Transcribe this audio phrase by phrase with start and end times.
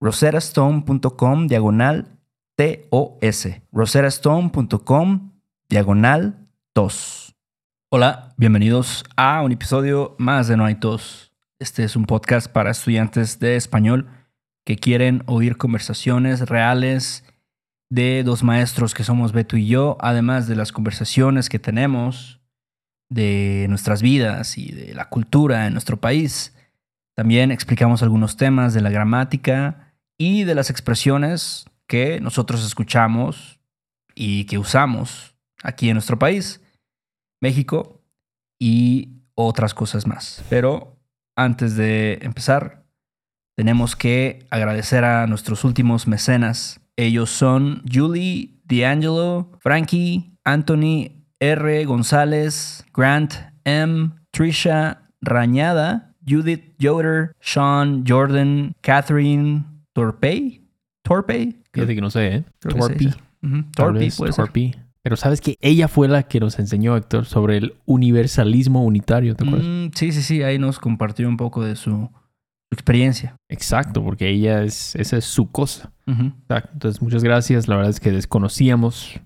[0.00, 2.18] roserastone.com diagonal
[2.56, 3.48] TOS.
[3.72, 5.32] roserastone.com
[5.68, 7.34] diagonal TOS.
[7.88, 11.32] Hola, bienvenidos a un episodio más de No hay tos.
[11.58, 14.08] Este es un podcast para estudiantes de español
[14.64, 17.24] que quieren oír conversaciones reales
[17.88, 22.40] de dos maestros que somos Beto y yo, además de las conversaciones que tenemos
[23.08, 26.54] de nuestras vidas y de la cultura en nuestro país.
[27.14, 29.85] También explicamos algunos temas de la gramática
[30.18, 33.60] y de las expresiones que nosotros escuchamos
[34.14, 36.62] y que usamos aquí en nuestro país,
[37.40, 38.02] México,
[38.58, 40.42] y otras cosas más.
[40.48, 40.98] Pero
[41.36, 42.84] antes de empezar,
[43.56, 46.80] tenemos que agradecer a nuestros últimos mecenas.
[46.96, 51.84] Ellos son Julie D'Angelo, Frankie, Anthony R.
[51.84, 53.34] González, Grant
[53.64, 54.12] M.
[54.30, 60.60] Trisha Rañada, Judith Yoder, Sean Jordan, Catherine Torpey.
[61.02, 61.56] Torpey.
[61.72, 62.44] Fíjate que no sé, ¿eh?
[62.62, 62.74] Vez
[64.18, 64.44] puede ser.
[64.44, 64.74] Torpy.
[65.02, 69.46] Pero sabes que ella fue la que nos enseñó, Héctor, sobre el universalismo unitario, ¿te
[69.46, 69.66] acuerdas?
[69.66, 70.42] Mm, sí, sí, sí.
[70.42, 72.10] Ahí nos compartió un poco de su,
[72.70, 73.36] experiencia.
[73.48, 75.94] Exacto, porque ella es, esa es su cosa.
[76.06, 76.72] Exacto.
[76.74, 77.66] Entonces, muchas gracias.
[77.66, 79.18] La verdad es que desconocíamos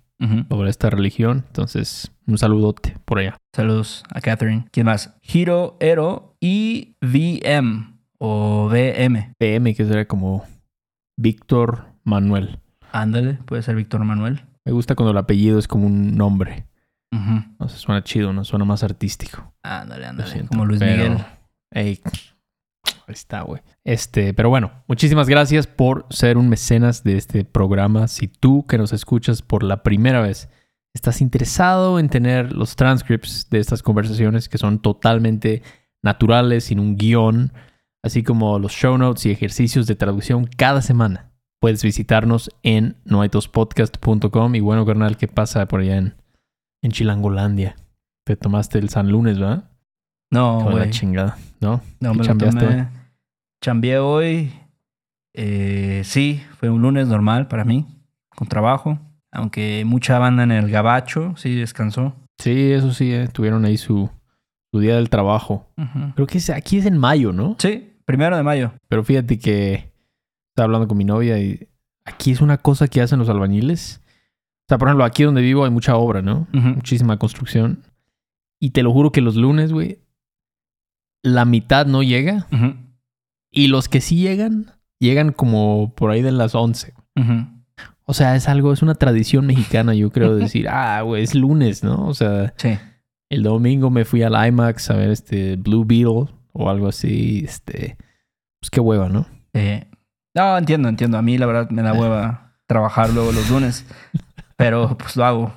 [0.49, 1.47] sobre esta religión.
[1.49, 3.37] Entonces, un saludote por allá.
[3.57, 4.67] Saludos a Catherine.
[4.71, 5.17] ¿Quién más?
[5.21, 9.33] Hiro Ero y VM o VM.
[9.37, 10.45] PM, que será como
[11.21, 12.59] Víctor Manuel.
[12.93, 14.41] Ándale, puede ser Víctor Manuel.
[14.65, 16.67] Me gusta cuando el apellido es como un nombre.
[17.59, 19.53] No sé, suena chido, no suena más artístico.
[19.63, 20.31] Ándale, ándale.
[20.31, 21.25] siento, Como Luis pero- Miguel.
[21.73, 22.01] Ey,
[23.07, 23.61] ahí está, güey.
[23.85, 28.09] Este, pero bueno, muchísimas gracias por ser un mecenas de este programa.
[28.09, 30.49] Si tú que nos escuchas por la primera vez
[30.95, 35.63] estás interesado en tener los transcripts de estas conversaciones que son totalmente
[36.03, 37.53] naturales, sin un guion,
[38.03, 41.31] así como los show notes y ejercicios de traducción cada semana,
[41.61, 44.55] puedes visitarnos en noaitospodcast.com.
[44.55, 46.15] Y bueno, carnal, ¿qué pasa por allá en,
[46.83, 47.77] en Chilangolandia?
[48.25, 49.71] Te tomaste el San Lunes, ¿verdad?
[50.31, 50.91] No, Con la güey.
[50.91, 51.81] chingada, ¿no?
[52.01, 52.89] No, ¿Qué me lo chambeaste tomé.
[53.63, 54.53] Chambeé hoy.
[55.35, 57.87] Eh, sí, fue un lunes normal para mí,
[58.37, 58.99] con trabajo.
[59.33, 62.15] Aunque mucha banda en el gabacho, sí descansó.
[62.39, 64.09] Sí, eso sí, eh, tuvieron ahí su,
[64.73, 65.69] su día del trabajo.
[66.15, 67.55] Creo que es, aquí es en mayo, ¿no?
[67.59, 68.73] Sí, primero de mayo.
[68.89, 69.93] Pero fíjate que
[70.51, 71.69] estaba hablando con mi novia y
[72.05, 74.01] aquí es una cosa que hacen los albañiles.
[74.07, 76.47] O sea, por ejemplo, aquí donde vivo hay mucha obra, ¿no?
[76.53, 77.83] Muchísima construcción.
[78.61, 79.99] Y te lo juro que los lunes, güey,
[81.23, 82.47] la mitad no llega.
[83.51, 86.95] Y los que sí llegan, llegan como por ahí de las 11.
[87.17, 87.47] Ujú.
[88.05, 91.83] O sea, es algo, es una tradición mexicana, yo creo, decir, ah, güey, es lunes,
[91.85, 92.07] ¿no?
[92.07, 92.77] O sea, Sí.
[93.29, 96.27] el domingo me fui al IMAX a ver este Blue Beetle
[96.61, 97.97] o algo así, este,
[98.61, 99.27] pues qué hueva, ¿no?
[99.55, 99.87] Eh,
[100.35, 101.19] no, entiendo, entiendo.
[101.19, 103.85] A mí la verdad me da hueva trabajar luego los lunes.
[104.57, 105.55] Pero pues lo hago.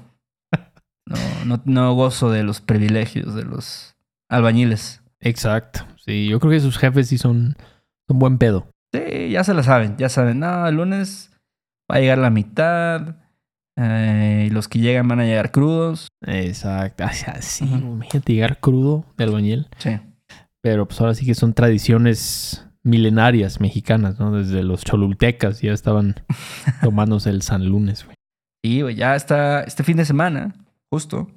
[1.05, 3.95] No, no, no gozo de los privilegios de los
[4.29, 5.03] albañiles.
[5.19, 5.81] Exacto.
[5.97, 7.55] Sí, yo creo que sus jefes sí son
[8.07, 8.67] un buen pedo.
[8.93, 10.39] Sí, ya se la saben, ya saben.
[10.39, 11.31] No, el lunes
[11.91, 13.15] va a llegar la mitad.
[13.75, 16.07] eh, y los que llegan van a llegar crudos.
[16.25, 17.03] Exacto.
[17.05, 17.75] Ay, sí, Ujú.
[17.75, 19.67] imagínate llegar crudo de albañil.
[19.77, 19.99] Sí.
[20.63, 24.31] Pero pues ahora sí que son tradiciones milenarias mexicanas, ¿no?
[24.31, 26.15] Desde los cholultecas ya estaban
[26.81, 28.15] tomándose el San Lunes, güey.
[28.63, 30.55] Y güey, ya está este fin de semana,
[30.89, 31.27] justo.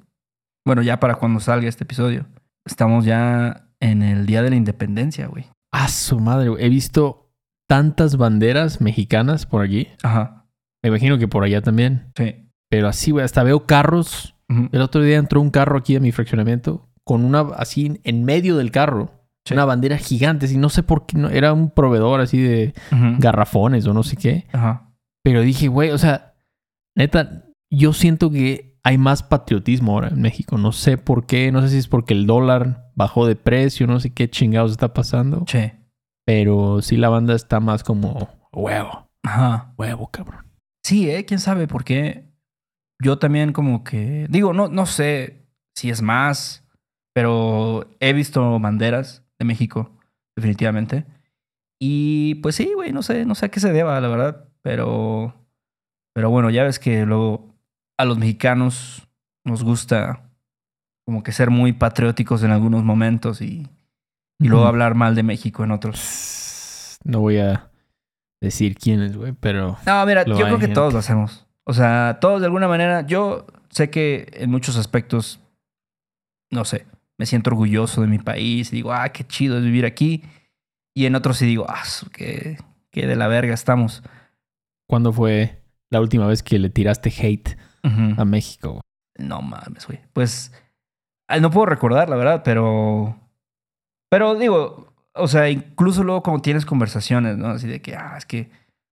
[0.65, 2.25] Bueno, ya para cuando salga este episodio.
[2.65, 5.45] Estamos ya en el Día de la Independencia, güey.
[5.71, 6.63] Ah, su madre, güey.
[6.63, 7.29] He visto
[7.67, 9.89] tantas banderas mexicanas por allí.
[10.03, 10.45] Ajá.
[10.81, 12.11] Me imagino que por allá también.
[12.15, 12.49] Sí.
[12.69, 14.35] Pero así, güey, hasta veo carros.
[14.71, 18.57] El otro día entró un carro aquí a mi fraccionamiento con una, así en medio
[18.57, 19.16] del carro,
[19.47, 19.53] Sí.
[19.53, 20.45] una bandera gigante.
[20.45, 22.73] Así, no sé por qué, no- era un proveedor así de
[23.19, 24.45] garrafones o no sé qué.
[24.53, 24.93] Ajá.
[25.23, 26.35] Pero dije, güey, o sea,
[26.95, 30.57] neta, yo siento que hay más patriotismo ahora en México.
[30.57, 33.99] No sé por qué, no sé si es porque el dólar bajó de precio, no
[33.99, 35.43] sé qué chingados está pasando.
[35.47, 35.71] Sí.
[36.25, 39.73] Pero sí la banda está más como huevo, Ajá.
[39.77, 40.45] huevo, cabrón.
[40.85, 41.25] Sí, ¿eh?
[41.25, 42.31] ¿Quién sabe por qué?
[43.03, 44.25] Yo también como que...
[44.29, 45.45] Digo, no, no sé
[45.75, 46.65] si es más,
[47.13, 49.91] pero he visto banderas de México,
[50.35, 51.05] definitivamente.
[51.79, 54.45] Y pues sí, güey, no sé, no sé a qué se deba, la verdad.
[54.61, 55.33] Pero...
[56.15, 57.53] Pero bueno, ya ves que luego
[57.99, 59.07] a los mexicanos
[59.45, 60.23] nos gusta
[61.05, 63.67] como que ser muy patrióticos en algunos momentos y,
[64.39, 65.99] y luego hablar mal de México en otros.
[67.03, 67.69] No voy a
[68.41, 70.73] decir quién es, güey, pero No, mira, yo creo que gente.
[70.73, 71.45] todos lo hacemos.
[71.63, 73.05] O sea, todos de alguna manera.
[73.05, 75.39] Yo sé que en muchos aspectos,
[76.51, 79.85] no sé, me siento orgulloso de mi país y digo, ah, qué chido es vivir
[79.85, 80.23] aquí.
[80.95, 81.83] Y en otros sí digo, ah,
[82.13, 82.57] qué,
[82.91, 84.03] qué de la verga estamos.
[84.87, 87.57] ¿cuándo fue la última vez que le tiraste hate
[88.17, 88.71] a México?
[88.71, 89.27] güey?
[89.27, 89.99] No mames, güey.
[90.13, 90.51] Pues
[91.27, 93.19] ay, no puedo recordar, la verdad, pero.
[94.09, 97.49] Pero digo, o sea, incluso luego como tienes conversaciones, ¿no?
[97.49, 98.49] Así de que, ah, es que,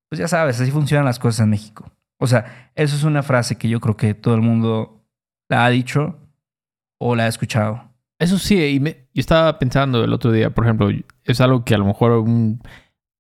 [0.10, 1.92] pues ya sabes, así funcionan las cosas en México.
[2.19, 5.06] O sea, eso es una frase que yo creo que todo el mundo
[5.50, 6.18] la ha dicho
[7.00, 7.85] o la ha escuchado.
[8.20, 10.90] Eso sí, y me- yo estaba pensando el otro día, por ejemplo,
[11.24, 12.62] es algo que a lo mejor un,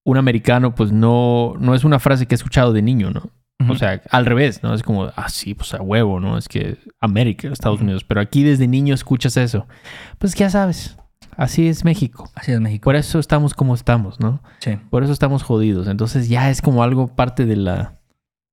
[0.05, 3.29] un americano, pues no, no es una frase que he escuchado de niño, ¿no?
[3.69, 4.73] O sea, al revés, ¿no?
[4.73, 6.37] Es como, ah, sí, pues a huevo, ¿no?
[6.37, 7.79] Es que América, Estados.
[7.81, 8.03] Unidos.
[8.03, 9.65] Pero aquí desde niño escuchas eso.
[10.19, 10.97] Pues ya sabes,
[11.37, 12.29] así es México.
[12.35, 12.83] así es México.
[12.83, 14.43] Por eso estamos como estamos, ¿no?
[14.59, 14.77] Sí.
[14.89, 15.87] Por eso estamos jodidos.
[15.87, 17.97] Entonces ya es como algo parte de la,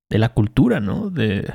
[0.09, 1.09] de la cultura, ¿no?
[1.09, 1.53] De,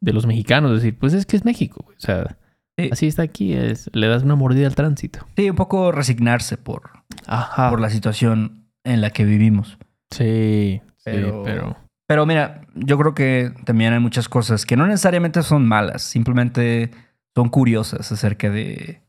[0.00, 0.72] de los mexicanos.
[0.72, 1.84] Decir, pues es que es México.
[1.88, 2.38] O sea,
[2.78, 2.88] Sí.
[2.92, 3.52] así está aquí.
[3.52, 5.26] Es, le das una mordida al tránsito.
[5.36, 6.90] Sí, un poco resignarse por,
[7.26, 7.70] Ajá.
[7.70, 9.78] por la situación en la que vivimos.
[10.10, 11.76] Sí, Pero- sí, pero...
[12.06, 16.90] Pero mira, yo creo que también hay muchas cosas que no necesariamente son malas, simplemente
[17.34, 19.00] son curiosas acerca de,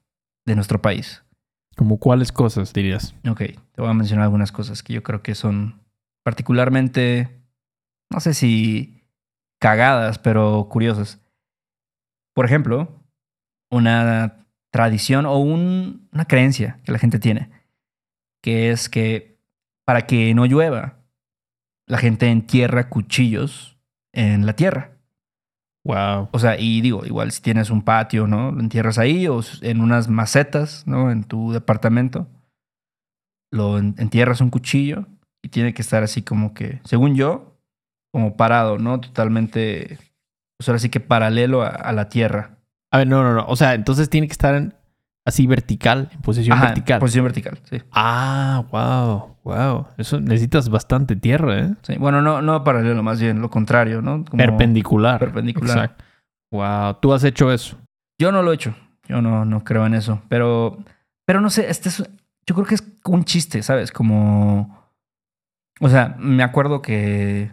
[0.45, 1.21] de nuestro país.
[1.75, 3.13] ¿Como cuáles cosas dirías?
[3.29, 5.81] Ok, te voy a mencionar algunas cosas que yo creo que son
[6.23, 7.41] particularmente,
[8.09, 9.03] no sé si
[9.59, 11.19] cagadas, pero curiosas.
[12.33, 13.03] Por ejemplo,
[13.71, 17.49] una tradición o un- una creencia que la gente tiene,
[18.43, 19.39] que es que
[19.85, 20.99] para que no llueva,
[21.87, 23.77] la gente entierra cuchillos
[24.13, 24.91] en la tierra.
[25.85, 26.29] Wow.
[26.31, 28.51] O sea, y digo, igual si tienes un patio, ¿no?
[28.51, 31.11] Lo entierras ahí o en unas macetas, ¿no?
[31.11, 32.27] En tu departamento.
[33.51, 35.05] Lo en- entierras un cuchillo
[35.43, 37.59] y tiene que estar así como que, según yo,
[38.11, 38.99] como parado, ¿no?
[38.99, 39.99] Totalmente,
[40.57, 42.54] pues ahora sí que paralelo a, a la tierra.
[42.95, 43.45] A ver, no, no, no.
[43.47, 44.73] O sea, entonces tiene que estar en-
[45.27, 46.99] así vertical, en posición Ajá, vertical.
[46.99, 47.81] Posición vertical, sí.
[47.91, 49.87] Ah, wow, wow.
[49.97, 51.73] Eso necesitas bastante tierra, ¿eh?
[51.81, 54.23] Sí, Bueno, no, no paralelo, más bien lo contrario, ¿no?
[54.23, 55.19] Como- Perpendicular.
[55.19, 55.77] Perpendicular.
[55.77, 56.03] Exacto.
[56.51, 57.77] Wow, tú has hecho eso.
[58.19, 58.75] Yo no lo he hecho.
[59.07, 60.21] Yo no, no creo en eso.
[60.29, 60.77] Pero,
[61.25, 61.97] pero no sé, este es,
[62.47, 63.91] yo creo que es un chiste, ¿sabes?
[63.91, 64.89] Como.
[65.81, 67.51] O sea, me acuerdo que.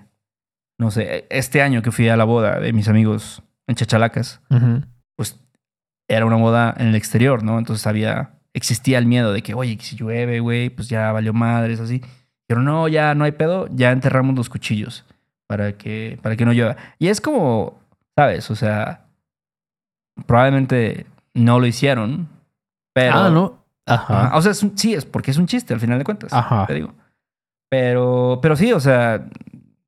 [0.79, 4.41] No sé, este año que fui a la boda de mis amigos en Chachalacas,
[6.09, 7.59] era una boda en el exterior, ¿no?
[7.59, 8.31] Entonces había.
[8.55, 12.03] Existía el miedo de que, oye, que si llueve, güey, pues ya valió madres, así.
[12.47, 15.07] Pero no, ya no hay pedo, ya enterramos los cuchillos
[15.47, 16.77] para que, para que no llueva.
[16.99, 17.81] Y es como,
[18.15, 18.51] ¿sabes?
[18.51, 19.07] O sea,
[20.27, 22.29] probablemente no lo hicieron,
[22.93, 23.15] pero...
[23.17, 23.63] Ah, no.
[23.87, 24.27] Ajá.
[24.27, 26.33] Ajá, O sea, es un- sí, es porque es un chiste al final de cuentas.
[26.33, 26.67] Ajá.
[26.67, 26.93] Te digo.
[27.71, 29.27] Pero, pero sí, o sea,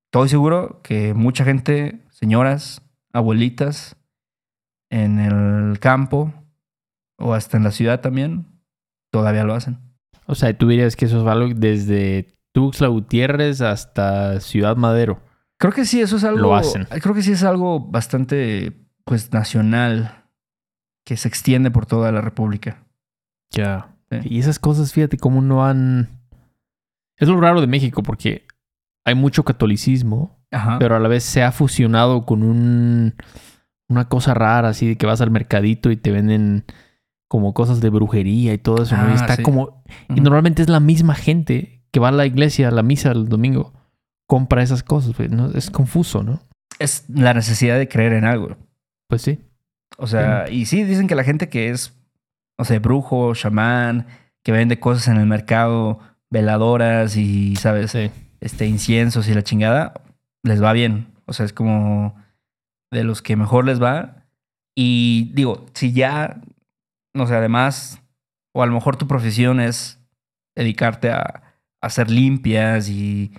[0.07, 2.81] estoy seguro que mucha gente, señoras,
[3.13, 3.95] abuelitas,
[4.91, 6.33] en el campo
[7.19, 8.47] o hasta en la ciudad también,
[9.11, 9.79] todavía lo hacen.
[10.27, 15.21] O sea, tú dirías que eso es algo desde Tuxtla Gutiérrez hasta Ciudad Madero.
[15.59, 16.41] Creo que sí, eso es algo.
[16.41, 16.85] Lo hacen.
[16.85, 18.73] Creo que sí es algo bastante,
[19.05, 20.25] pues, nacional
[21.05, 22.85] que se extiende por toda la República.
[23.51, 23.95] Ya.
[24.11, 24.19] Sí.
[24.25, 26.09] Y esas cosas, fíjate cómo no han...
[27.17, 28.47] Es lo raro de México porque
[29.05, 30.79] hay mucho catolicismo, Ajá.
[30.79, 33.15] pero a la vez se ha fusionado con un...
[33.89, 36.65] Una cosa rara, así de que vas al mercadito y te venden
[37.29, 39.09] como cosas de brujería y todo eso, ¿no?
[39.09, 39.43] Y Ah, está sí.
[39.43, 39.83] como...
[40.15, 43.29] Y normalmente es la misma gente que va a la iglesia, a la misa el
[43.29, 43.73] domingo,
[44.27, 45.51] compra esas cosas, pues, ¿no?
[45.53, 46.41] Es confuso, ¿no?
[46.79, 48.57] Es la necesidad de creer en algo.
[49.09, 49.39] Pues sí.
[49.99, 51.95] O sea, y sí, dicen que la gente que es,
[52.59, 54.07] no sé, brujo, chamán,
[54.43, 56.01] que vende cosas en el mercado,
[56.31, 57.93] veladoras y, ¿sabes?
[57.93, 58.11] Sí.
[58.41, 59.95] Este, inciensos y la chingada,
[60.43, 61.09] les va bien.
[61.27, 62.17] O sea, es como
[62.95, 64.25] de los que mejor les va.
[64.75, 66.41] Y digo, si ya,
[67.15, 68.03] no sé, además,
[68.55, 70.01] o a lo mejor tu profesión es
[70.57, 73.33] dedicarte a, a hacer limpias y,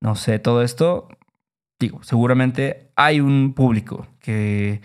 [0.00, 1.08] no sé, todo esto,
[1.78, 4.80] digo, seguramente hay un público que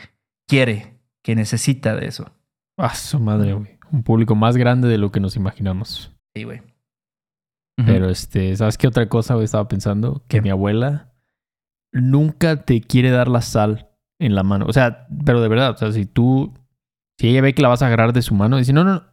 [0.47, 2.31] quiere, que necesita de eso.
[2.77, 3.77] Ah, su madre, güey.
[3.91, 6.11] Un público más grande de lo que nos imaginamos.
[6.35, 6.61] Sí, güey.
[7.77, 10.23] Pero este, ¿sabes qué otra cosa güey, estaba pensando?
[10.27, 10.41] Que ¿Qué?
[10.41, 11.13] mi abuela
[11.91, 14.65] nunca te quiere dar la sal en la mano.
[14.67, 16.53] O sea, pero de verdad, o sea, si tú,
[17.19, 19.03] si ella ve que la vas a agarrar de su mano, dice, no, no, no,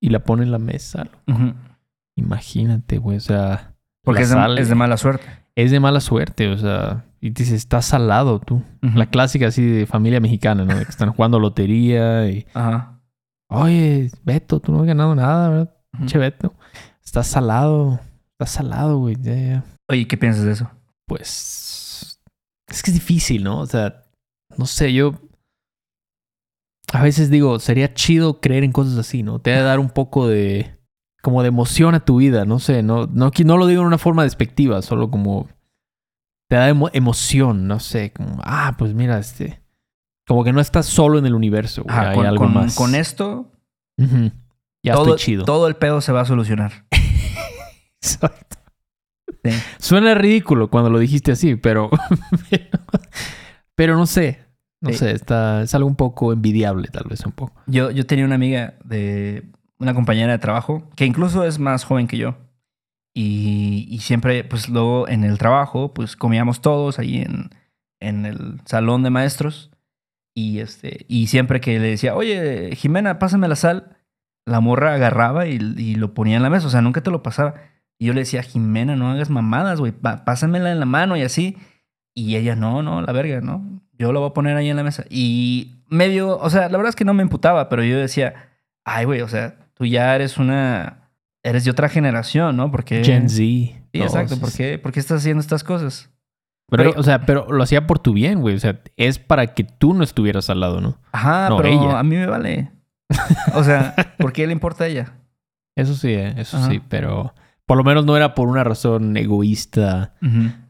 [0.00, 1.06] y la pone en la mesa.
[2.16, 5.26] Imagínate, güey, o sea, Porque es de, sal es de mala suerte.
[5.54, 8.62] es de mala suerte, o sea, y dices, está salado tú.
[8.80, 10.74] La clásica así de familia mexicana, ¿no?
[10.76, 13.00] Que están jugando lotería y, Ajá.
[13.48, 15.74] oye, Beto, tú no has ganado nada, ¿verdad?
[15.94, 16.06] Ujú.
[16.06, 16.54] Che, Beto,
[17.04, 18.00] está salado,
[18.32, 19.64] está salado, güey, ya.
[19.88, 20.70] Oye, ¿qué piensas de eso?
[21.08, 22.18] pues
[22.68, 23.60] es que es difícil, ¿no?
[23.60, 24.02] O sea,
[24.58, 25.14] no sé, yo
[26.92, 29.40] a veces digo, sería chido creer en cosas así, ¿no?
[29.40, 30.76] Te ha de dar un poco de
[31.22, 33.98] como de emoción a tu vida, no sé, no no no lo digo en una
[33.98, 35.48] forma despectiva, solo como
[36.48, 39.60] te da emo- emoción, no sé, como ah, pues mira, este
[40.28, 42.74] como que no estás solo en el universo, güey, hay con, algo con- más.
[42.76, 43.52] con esto.
[44.84, 45.44] Ya todo, estoy chido.
[45.44, 46.86] todo el pedo se va a solucionar.
[48.00, 48.56] Exacto.
[49.42, 49.50] Sí.
[49.78, 51.90] Suena ridículo cuando lo dijiste así, pero.
[53.74, 54.45] pero no sé.
[54.80, 54.98] No Sí.
[54.98, 57.54] sé, está, es algo un poco envidiable, tal vez un poco.
[57.66, 62.06] Yo, yo tenía una amiga de una compañera de trabajo que incluso es más joven
[62.06, 62.36] que yo.
[63.14, 67.50] Y, y siempre, pues luego en el trabajo, pues comíamos todos ahí en,
[68.00, 69.70] en el salón de maestros.
[70.34, 73.96] Y, este, y siempre que le decía, oye, Jimena, pásame la sal,
[74.44, 76.66] la morra agarraba y, y lo ponía en la mesa.
[76.66, 77.54] O sea, nunca te lo pasaba.
[77.98, 81.56] Y yo le decía, Jimena, no hagas mamadas, güey, pásamela en la mano y así.
[82.14, 83.80] Y ella, no, no, la verga, no.
[83.98, 85.04] Yo lo voy a poner ahí en la mesa.
[85.10, 88.34] Y medio, o sea, la verdad es que no me emputaba, pero yo decía,
[88.84, 91.10] ay, güey, o sea, tú ya eres una,
[91.42, 92.70] eres de otra generación, ¿no?
[92.70, 93.02] Porque...
[93.04, 93.36] Gen Z.
[93.36, 94.34] Sí, No, exacto.
[94.34, 96.10] sí, ¿Por qué, ¿Por qué estás haciendo estas cosas?
[96.68, 98.56] Pero, Pero- o sea, pero lo hacía por tu bien, güey.
[98.56, 100.98] O sea, es para que tú no estuvieras al lado, ¿no?
[101.12, 101.98] Ajá, No, pero ella.
[101.98, 102.72] a mí me vale.
[103.54, 105.12] O sea, ¿por qué le importa a ella?
[105.76, 106.70] Eso sí, eh, eso Ajá.
[106.70, 107.34] sí, pero
[107.66, 110.14] por lo menos no era por una razón egoísta.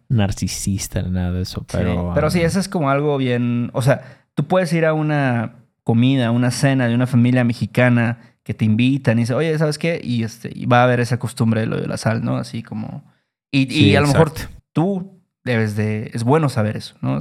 [0.09, 1.61] Narcisista, nada de eso.
[1.61, 3.71] Sí, Pero, Pero sí, ah, eso es como algo bien.
[3.73, 4.03] O sea,
[4.35, 9.19] tú puedes ir a una comida, una cena de una familia mexicana que te invitan
[9.19, 10.01] y dice, oye, ¿sabes qué?
[10.03, 12.37] Y, este, y va a haber esa costumbre de lo de la sal, ¿no?
[12.37, 13.05] Así como.
[13.51, 14.33] Y, y a lo mejor
[14.73, 16.11] tú debes de.
[16.15, 17.19] Es bueno saber eso, ¿no?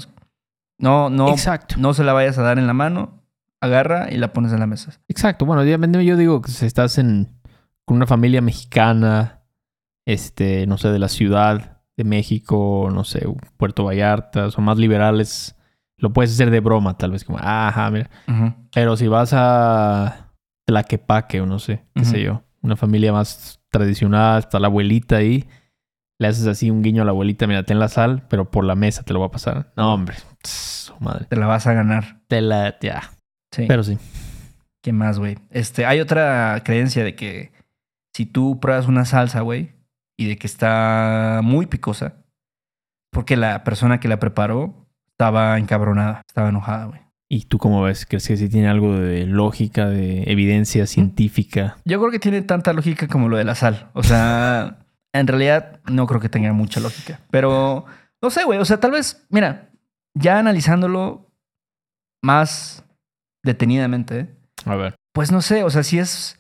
[0.78, 1.76] No, no, Exacto.
[1.80, 3.24] no se la vayas a dar en la mano,
[3.62, 4.92] agarra y la pones en la mesa.
[5.08, 5.46] Exacto.
[5.46, 7.30] Bueno, obviamente yo digo que si estás en
[7.86, 9.44] con una familia mexicana,
[10.06, 13.26] este, no sé, de la ciudad de México, no sé,
[13.58, 15.56] Puerto Vallarta, son más liberales,
[15.98, 18.10] lo puedes hacer de broma, tal vez como, ajá, mira.
[18.74, 20.34] Pero si vas a
[20.66, 25.46] Tlaquepaque o no sé, qué sé yo, una familia más tradicional, está la abuelita ahí,
[26.20, 28.76] le haces así un guiño a la abuelita, mira, ten la sal, pero por la
[28.76, 29.74] mesa te lo va a pasar.
[29.76, 31.26] No, hombre, su madre.
[31.26, 32.22] Te la vas a ganar.
[32.28, 33.12] Te la, ya.
[33.52, 33.66] Sí.
[33.68, 33.98] Pero sí.
[34.82, 35.38] ¿Qué más, güey?
[35.50, 37.52] Este, hay otra creencia de que
[38.14, 39.75] si tú pruebas una salsa, güey,
[40.18, 42.26] y de que está muy picosa,
[43.12, 47.02] porque la persona que la preparó estaba encabronada, estaba enojada, güey.
[47.28, 48.06] ¿Y tú cómo ves?
[48.06, 51.78] ¿Crees que sí tiene algo de lógica, de evidencia científica?
[51.84, 53.90] Yo creo que tiene tanta lógica como lo de la sal.
[53.94, 57.20] O sea, en realidad no creo que tenga mucha lógica.
[57.32, 57.86] Pero
[58.22, 58.60] no sé, güey.
[58.60, 59.72] O sea, tal vez, mira,
[60.14, 61.32] ya analizándolo
[62.22, 62.86] más
[63.44, 64.36] detenidamente, ¿eh?
[64.66, 64.96] A ver.
[65.14, 66.40] Pues no sé, o sea, si es.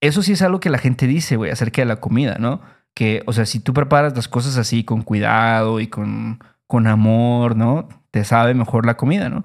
[0.00, 2.60] Eso sí es algo que la gente dice, güey, acerca de la comida, ¿no?
[2.96, 7.54] Que, o sea, si tú preparas las cosas así con cuidado y con, con amor,
[7.54, 7.88] ¿no?
[8.10, 9.44] Te sabe mejor la comida, ¿no?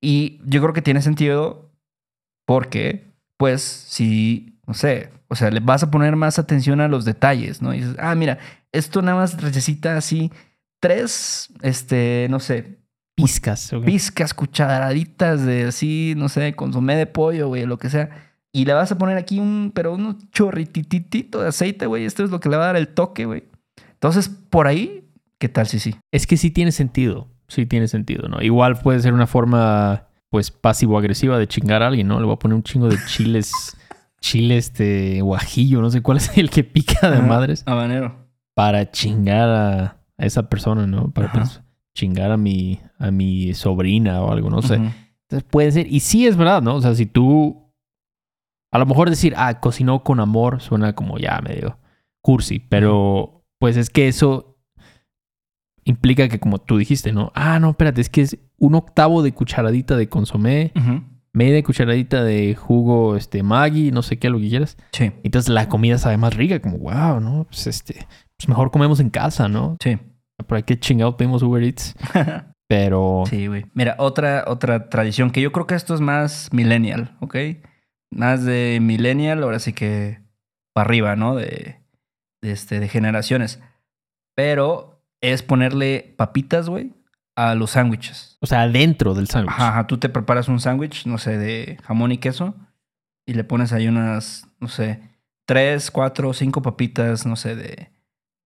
[0.00, 1.72] Y yo creo que tiene sentido
[2.46, 7.04] porque, pues, si, no sé, o sea, le vas a poner más atención a los
[7.04, 7.74] detalles, ¿no?
[7.74, 8.38] Y dices, ah, mira,
[8.70, 10.30] esto nada más necesita así
[10.80, 12.78] tres, este, no sé,
[13.14, 13.72] Pizcas.
[13.72, 13.84] ok.
[13.84, 18.31] pizcas, cucharaditas de así, no sé, consomé de pollo, güey, lo que sea.
[18.52, 22.04] Y le vas a poner aquí un, pero un chorrititito de aceite, güey.
[22.04, 23.44] Esto es lo que le va a dar el toque, güey.
[23.94, 25.94] Entonces, por ahí, ¿qué tal si sí?
[26.10, 27.28] Es que sí tiene sentido.
[27.48, 28.42] Sí tiene sentido, ¿no?
[28.42, 32.18] Igual puede ser una forma, pues, pasivo-agresiva de chingar a alguien, ¿no?
[32.20, 33.52] Le voy a poner un chingo de chiles,
[34.20, 38.16] chile este guajillo, no sé cuál es el que pica de Ajá, madres, Habanero.
[38.54, 39.84] para chingar a,
[40.18, 41.10] a esa persona, ¿no?
[41.10, 41.64] Para Ajá.
[41.94, 44.74] chingar a mi, a mi sobrina o algo, no sé.
[44.76, 46.76] Entonces puede ser, y sí es verdad, ¿no?
[46.76, 47.61] O sea, si tú,
[48.72, 51.78] a lo mejor decir, ah, cocinó con amor, suena como ya medio
[52.22, 54.58] cursi, pero pues es que eso
[55.84, 57.32] implica que como tú dijiste, ¿no?
[57.34, 60.72] Ah, no, espérate, es que es un octavo de cucharadita de consomé,
[61.34, 64.78] media cucharadita de jugo, este, Maggi, no sé qué, lo que quieras.
[64.92, 67.44] Sí, Entonces la comida sabe más rica, como, wow, ¿no?
[67.44, 68.06] Pues este,
[68.38, 69.76] pues mejor comemos en casa, ¿no?
[69.82, 69.98] sí.
[70.46, 71.94] Por ahí que chingado pedimos Uber Eats,
[72.68, 73.22] pero...
[73.26, 73.66] Sí, güey.
[73.74, 77.36] Mira, otra, otra tradición que yo creo que esto es más millennial, ¿ok?
[78.12, 80.20] Más de millennial, ahora sí que
[80.72, 81.34] para arriba, ¿no?
[81.34, 81.80] De,
[82.40, 83.60] de, este, de generaciones.
[84.34, 86.92] Pero es ponerle papitas, güey,
[87.36, 88.36] a los sándwiches.
[88.40, 89.54] O sea, dentro del sándwich.
[89.54, 92.54] Ajá, ajá, tú te preparas un sándwich, no sé, de jamón y queso
[93.26, 95.00] y le pones ahí unas, no sé,
[95.46, 97.90] tres, cuatro, cinco papitas, no sé, de,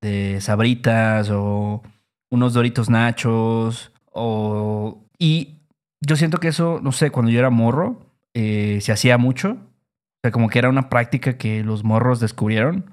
[0.00, 1.82] de sabritas o
[2.30, 5.02] unos doritos nachos o...
[5.18, 5.62] Y
[6.00, 8.05] yo siento que eso, no sé, cuando yo era morro,
[8.38, 9.52] eh, se hacía mucho.
[9.52, 12.90] O sea, como que era una práctica que los morros descubrieron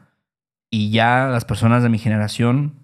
[0.72, 2.76] y ya las personas de mi generación,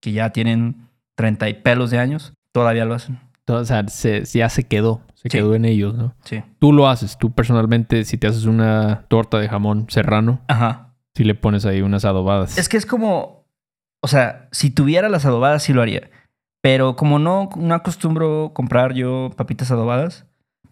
[0.00, 3.18] que ya tienen 30 y pelos de años, todavía lo hacen.
[3.48, 5.02] O sea, se- ya se quedó.
[5.14, 5.38] Se Sí.
[5.38, 6.14] quedó en ellos, ¿no?
[6.24, 6.42] Sí.
[6.60, 7.18] Tú lo haces.
[7.18, 10.94] Tú personalmente, si te haces una torta de jamón serrano, Ajá.
[11.14, 12.56] si le pones ahí unas adobadas.
[12.56, 13.44] Es que es como,
[14.00, 16.08] o sea, si tuviera las adobadas sí lo haría,
[16.62, 20.24] pero como no, no acostumbro comprar yo papitas adobadas,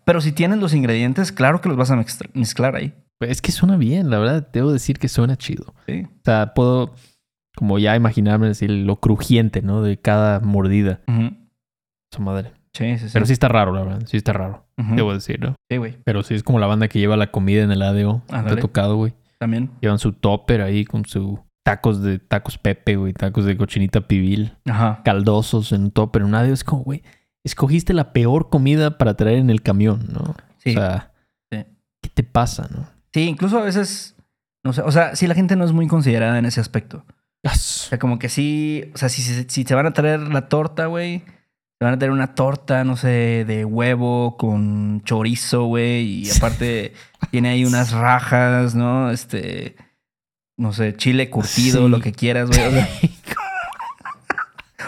[0.08, 2.94] pero si tienes los ingredientes, claro que los vas a mezcla- mezclar ahí.
[3.20, 4.48] Es que suena bien, la verdad.
[4.52, 5.75] Debo decir que suena chido.
[5.86, 6.04] Sí.
[6.06, 6.94] O sea, puedo
[7.56, 9.82] como ya imaginarme decir lo crujiente, ¿no?
[9.82, 11.00] De cada mordida.
[11.08, 11.36] Ujú.
[12.14, 12.52] Su madre.
[12.73, 13.10] Sí, sí, sí.
[13.12, 14.02] Pero sí está raro, la verdad.
[14.06, 14.64] Sí está raro.
[14.76, 15.56] Debo decir, ¿no?
[15.68, 15.99] Sí, güey.
[16.04, 18.23] Pero sí es como la banda que lleva la comida en el ADO.
[18.28, 18.60] Te ha Ándale.
[18.60, 19.12] tocado, güey.
[19.38, 19.71] También.
[19.80, 23.12] Llevan su topper ahí con su tacos de tacos Pepe, güey.
[23.12, 24.56] Tacos de cochinita pibil.
[24.66, 25.02] Ajá.
[25.04, 26.52] caldosos en un topper, en un ADO.
[26.52, 27.02] Es como, güey,
[27.49, 30.37] escogiste la peor comida para traer en el camión, ¿no?
[30.63, 30.71] Sí.
[30.71, 31.13] O sea,
[31.50, 31.65] Sí.
[32.02, 32.89] ¿qué te pasa, no?
[33.13, 34.15] Sí, incluso a veces,
[34.63, 37.04] no sé, o sea, si la gente no es muy considerada en ese aspecto.
[37.45, 40.49] O sea, como que sí, o sea, si, si, si te van a traer la
[40.49, 41.21] torta, güey,
[41.78, 46.93] te van a traer una torta, no sé, de huevo con chorizo, güey, y aparte
[47.30, 49.11] tiene ahí unas rajas, ¿no?
[49.11, 49.76] Este,
[50.58, 51.89] no sé, chile curtido, Sí.
[51.89, 52.61] lo que quieras, güey.
[52.67, 52.89] o sea,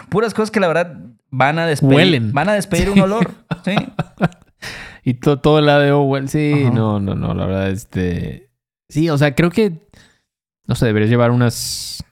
[0.08, 0.96] puras cosas que la verdad
[1.30, 2.32] van a despedir, Huelen.
[2.32, 3.30] van a despedir un olor,
[3.64, 3.74] sí.
[5.02, 6.28] Y to- todo el ADO, güey.
[6.28, 6.74] Sí, Ajá.
[6.74, 8.50] no, no, no, la verdad, este.
[8.90, 9.88] Sí, o sea, creo que.
[10.66, 12.04] No sé, deberías llevar unas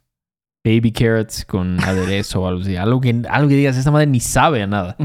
[0.65, 2.77] baby carrots con aderezo o algo así.
[2.77, 4.97] Algo que, algo que digas, esta madre ni sabe a nada.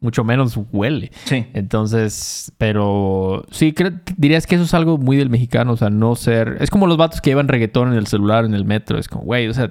[0.00, 1.10] Mucho menos huele.
[1.24, 1.44] Sí.
[1.52, 6.14] Entonces, pero sí, creo- dirías que eso es algo muy del mexicano, o sea, no
[6.14, 6.58] ser...
[6.60, 9.24] Es como los vatos que llevan reggaetón en el celular, en el metro, es como,
[9.24, 9.70] güey, o sea,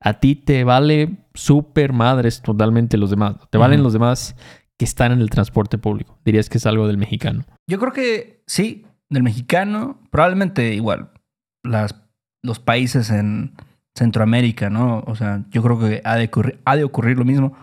[0.00, 4.36] a ti te vale súper madres totalmente los demás, te valen los demás
[4.78, 6.18] que están en el transporte público.
[6.24, 7.44] Dirías que es algo del mexicano.
[7.68, 11.10] Yo creo que sí, del mexicano, probablemente igual,
[11.62, 11.94] las,
[12.42, 13.54] los países en
[13.94, 15.04] Centroamérica, ¿no?
[15.06, 17.56] O sea, yo creo que ha de ocurrir, ha de ocurrir lo mismo.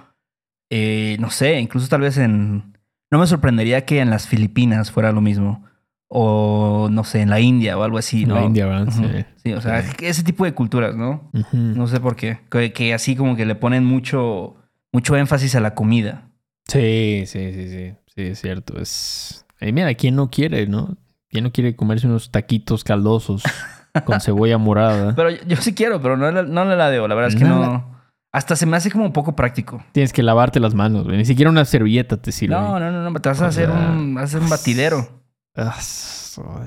[0.72, 2.78] Eh, no sé, incluso tal vez en...
[3.12, 5.66] No me sorprendería que en las Filipinas fuera lo mismo.
[6.12, 8.34] O, no sé, en la India o algo así, ¿no?
[8.36, 8.92] la India, ¿verdad?
[8.92, 9.04] Sí.
[9.44, 11.30] Sí, o sea, ese tipo de culturas, ¿no?
[11.54, 12.40] No sé por qué.
[12.50, 14.56] Que, que así como que le ponen mucho,
[14.92, 16.30] mucho énfasis a la comida.
[16.68, 18.80] Sí, sí, sí, sí, sí, es cierto.
[18.82, 19.46] Es...
[19.62, 20.98] Y mira, ¿quién no quiere, no?
[21.30, 23.44] ¿Quién no quiere comerse unos taquitos caldosos
[24.06, 25.14] con cebolla morada?
[25.16, 27.08] Pero yo, yo sí quiero, pero no, no la ladeo.
[27.08, 28.00] La verdad es que No no.
[28.32, 29.84] Hasta se me hace como un poco práctico.
[29.92, 31.18] Tienes que lavarte las manos, güey.
[31.18, 32.56] Ni siquiera una servilleta te sirve.
[32.56, 33.20] No, no, no, no.
[33.20, 35.19] Te vas a O hacer, sea, un, vas a hacer un batidero.
[35.56, 35.78] Ah,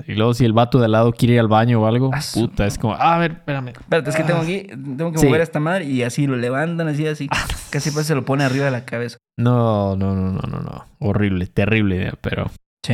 [0.07, 2.65] Y luego si el vato de al lado quiere ir al baño o algo, puta,
[2.67, 3.69] es como, ah, a ver, espérame.
[3.69, 5.25] Espérate, es que tengo aquí, tengo que Sí.
[5.25, 7.27] mover a esta madre y así lo levantan, así, así.
[7.71, 9.17] Casi pues se lo pone arriba de la cabeza.
[9.37, 10.85] No, no, no, no, no, no.
[10.99, 12.51] Horrible, terrible idea, pero
[12.85, 12.93] Sí.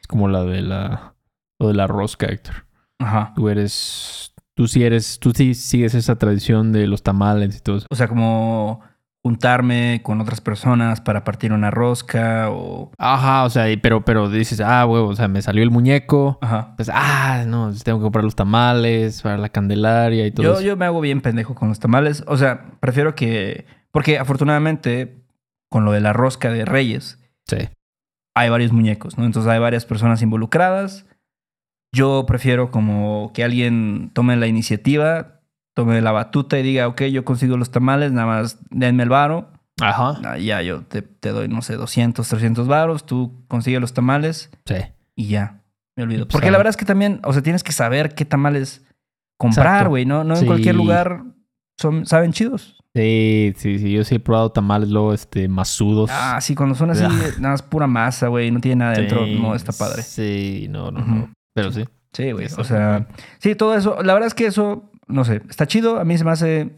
[0.00, 1.14] es como la de la,
[1.60, 2.66] lo de la rosca, Héctor.
[2.98, 3.32] Ajá.
[3.36, 7.76] Tú eres, tú sí eres, tú sí sigues esa tradición de los tamales y todo
[7.76, 7.86] eso.
[7.90, 8.80] O sea, como
[9.22, 12.90] juntarme con otras personas para partir una rosca o...
[12.96, 16.38] Ajá, o sea, pero, pero dices, ah, huevo, o sea, me salió el muñeco.
[16.40, 16.74] Ajá.
[16.76, 20.62] Pues, ah, no, tengo que comprar los tamales para la candelaria y todo Yo, eso.
[20.62, 22.24] yo me hago bien pendejo con los tamales.
[22.26, 23.66] O sea, prefiero que...
[23.92, 25.22] Porque afortunadamente
[25.68, 27.68] con lo de la rosca de Reyes, Sí.
[28.36, 29.24] hay varios muñecos, ¿no?
[29.24, 31.04] Entonces hay varias personas involucradas.
[31.92, 35.39] Yo prefiero como que alguien tome la iniciativa,
[35.74, 39.50] tome la batuta y diga, ok, yo consigo los tamales, nada más denme el varo.
[39.80, 40.20] Ajá.
[40.24, 44.50] Ah, ya, yo te, te doy, no sé, 200, 300 varos, tú consigues los tamales
[44.66, 44.74] Sí.
[45.16, 45.62] y ya,
[45.96, 46.26] me olvido.
[46.26, 48.84] Pues, Porque la verdad es que también, o sea, tienes que saber qué tamales
[49.38, 50.22] comprar, güey, ¿no?
[50.24, 50.46] No en Sí.
[50.46, 51.22] cualquier lugar
[51.78, 52.76] son, saben chidos.
[52.94, 53.92] Sí, sí, sí.
[53.92, 56.10] Yo sí he probado tamales luego, este, masudos.
[56.12, 57.08] Ah, sí, cuando son así, Ah.
[57.38, 60.02] nada más pura masa, güey, no tiene nada dentro, no está padre.
[60.02, 61.32] Sí, no, no, no.
[61.54, 61.84] Pero sí.
[62.12, 62.48] Sí, güey.
[62.58, 63.06] O sea,
[63.38, 64.02] sí, todo eso.
[64.02, 66.00] La verdad es que eso, no sé, está chido.
[66.00, 66.70] A mí se me hace,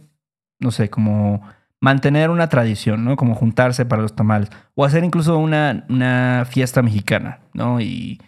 [0.58, 1.42] no sé, como
[1.80, 3.16] mantener una tradición, ¿no?
[3.16, 4.50] Como juntarse para los tamales.
[4.74, 7.80] O hacer incluso una, una fiesta mexicana, ¿no?
[7.80, 8.20] Y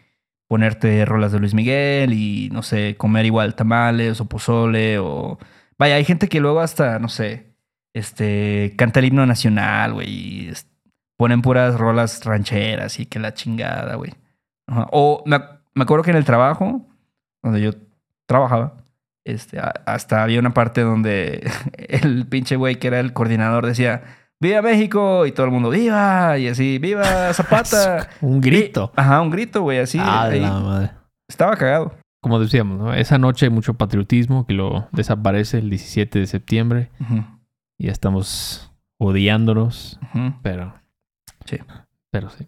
[0.49, 5.39] ponerte rolas de Luis Miguel y, no sé, comer igual tamales o pozole o...
[5.79, 7.55] Vaya, hay gente que luego hasta, no sé,
[7.93, 10.09] este, canta el himno nacional, güey.
[10.11, 10.53] y
[11.17, 14.13] ponen puras rolas rancheras y que la chingada, güey.
[14.93, 15.39] O me,
[15.75, 16.87] me acuerdo que en el trabajo,
[17.43, 17.71] donde yo
[18.27, 18.84] trabajaba,
[19.25, 24.03] este, hasta había una parte donde el pinche güey que era el coordinador decía,
[24.41, 25.27] ¡Viva México!
[25.27, 26.39] Y todo el mundo, ¡Viva!
[26.39, 28.09] Y así, ¡Viva Zapata!
[28.21, 28.93] Un grito.
[28.97, 29.99] Ajá, un grito, güey, así.
[30.01, 30.41] Ah, ahí.
[30.41, 30.91] la madre.
[31.29, 31.95] Estaba cagado.
[32.21, 32.95] Como decíamos, ¿no?
[32.95, 36.91] Esa noche hay mucho patriotismo que lo desaparece el 17 de septiembre.
[37.79, 39.99] Y ya estamos odiándonos.
[40.43, 40.75] Pero.
[41.45, 41.59] Sí.
[42.11, 42.47] Pero sí.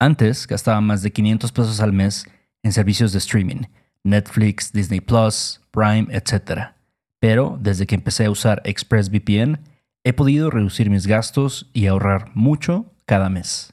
[0.00, 2.26] Antes gastaba más de 500 pesos al mes
[2.62, 3.62] en servicios de streaming,
[4.04, 6.74] Netflix, Disney Plus, Prime, etc.
[7.20, 9.60] Pero desde que empecé a usar ExpressVPN,
[10.04, 13.72] he podido reducir mis gastos y ahorrar mucho cada mes.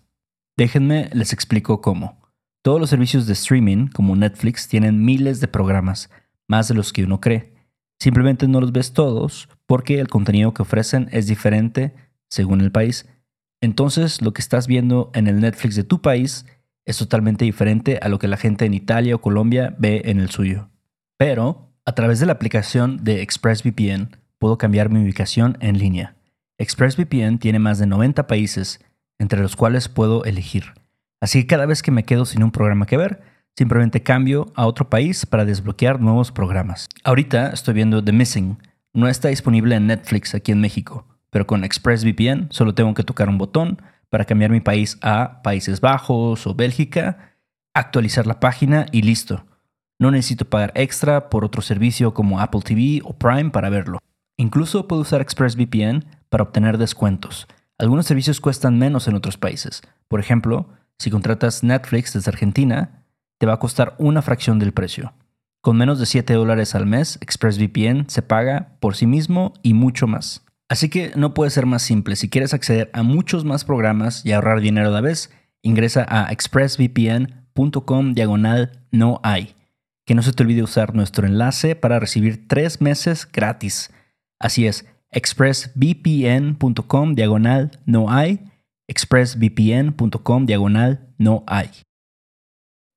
[0.57, 2.19] Déjenme les explico cómo.
[2.61, 6.09] Todos los servicios de streaming, como Netflix, tienen miles de programas,
[6.47, 7.53] más de los que uno cree.
[7.99, 11.93] Simplemente no los ves todos porque el contenido que ofrecen es diferente
[12.29, 13.07] según el país.
[13.61, 16.45] Entonces, lo que estás viendo en el Netflix de tu país
[16.85, 20.29] es totalmente diferente a lo que la gente en Italia o Colombia ve en el
[20.29, 20.69] suyo.
[21.17, 26.15] Pero, a través de la aplicación de ExpressVPN, puedo cambiar mi ubicación en línea.
[26.57, 28.79] ExpressVPN tiene más de 90 países,
[29.19, 30.73] entre los cuales puedo elegir.
[31.21, 33.21] Así que cada vez que me quedo sin un programa que ver,
[33.57, 36.87] simplemente cambio a otro país para desbloquear nuevos programas.
[37.03, 38.57] Ahorita estoy viendo The Missing.
[38.93, 43.29] No está disponible en Netflix aquí en México, pero con ExpressVPN solo tengo que tocar
[43.29, 47.35] un botón para cambiar mi país a Países Bajos o Bélgica,
[47.73, 49.45] actualizar la página y listo.
[49.99, 53.99] No necesito pagar extra por otro servicio como Apple TV o Prime para verlo.
[54.37, 57.47] Incluso puedo usar ExpressVPN para obtener descuentos.
[57.77, 59.81] Algunos servicios cuestan menos en otros países.
[60.07, 63.03] Por ejemplo, si contratas Netflix desde Argentina,
[63.37, 65.13] te va a costar una fracción del precio.
[65.61, 70.07] Con menos de 7 dólares al mes, ExpressVPN se paga por sí mismo y mucho
[70.07, 70.45] más.
[70.69, 72.15] Así que no puede ser más simple.
[72.15, 75.31] Si quieres acceder a muchos más programas y ahorrar dinero a la vez,
[75.63, 79.55] ingresa a expressvpn.com diagonal no hay.
[80.05, 83.91] Que no se te olvide usar nuestro enlace para recibir tres meses gratis.
[84.39, 88.39] Así es, expressvpn.com diagonal no hay,
[88.87, 91.69] expressvpn.com diagonal no hay.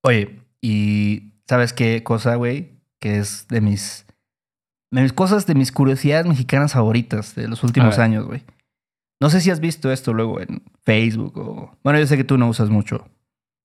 [0.05, 2.83] Oye, ¿y sabes qué cosa, güey?
[3.01, 4.05] Que es de mis,
[5.01, 8.45] mis cosas, de mis curiosidades mexicanas favoritas de los últimos años, güey.
[9.21, 11.79] No sé si has visto esto luego en Facebook o...
[11.83, 13.09] Bueno, yo sé que tú no usas mucho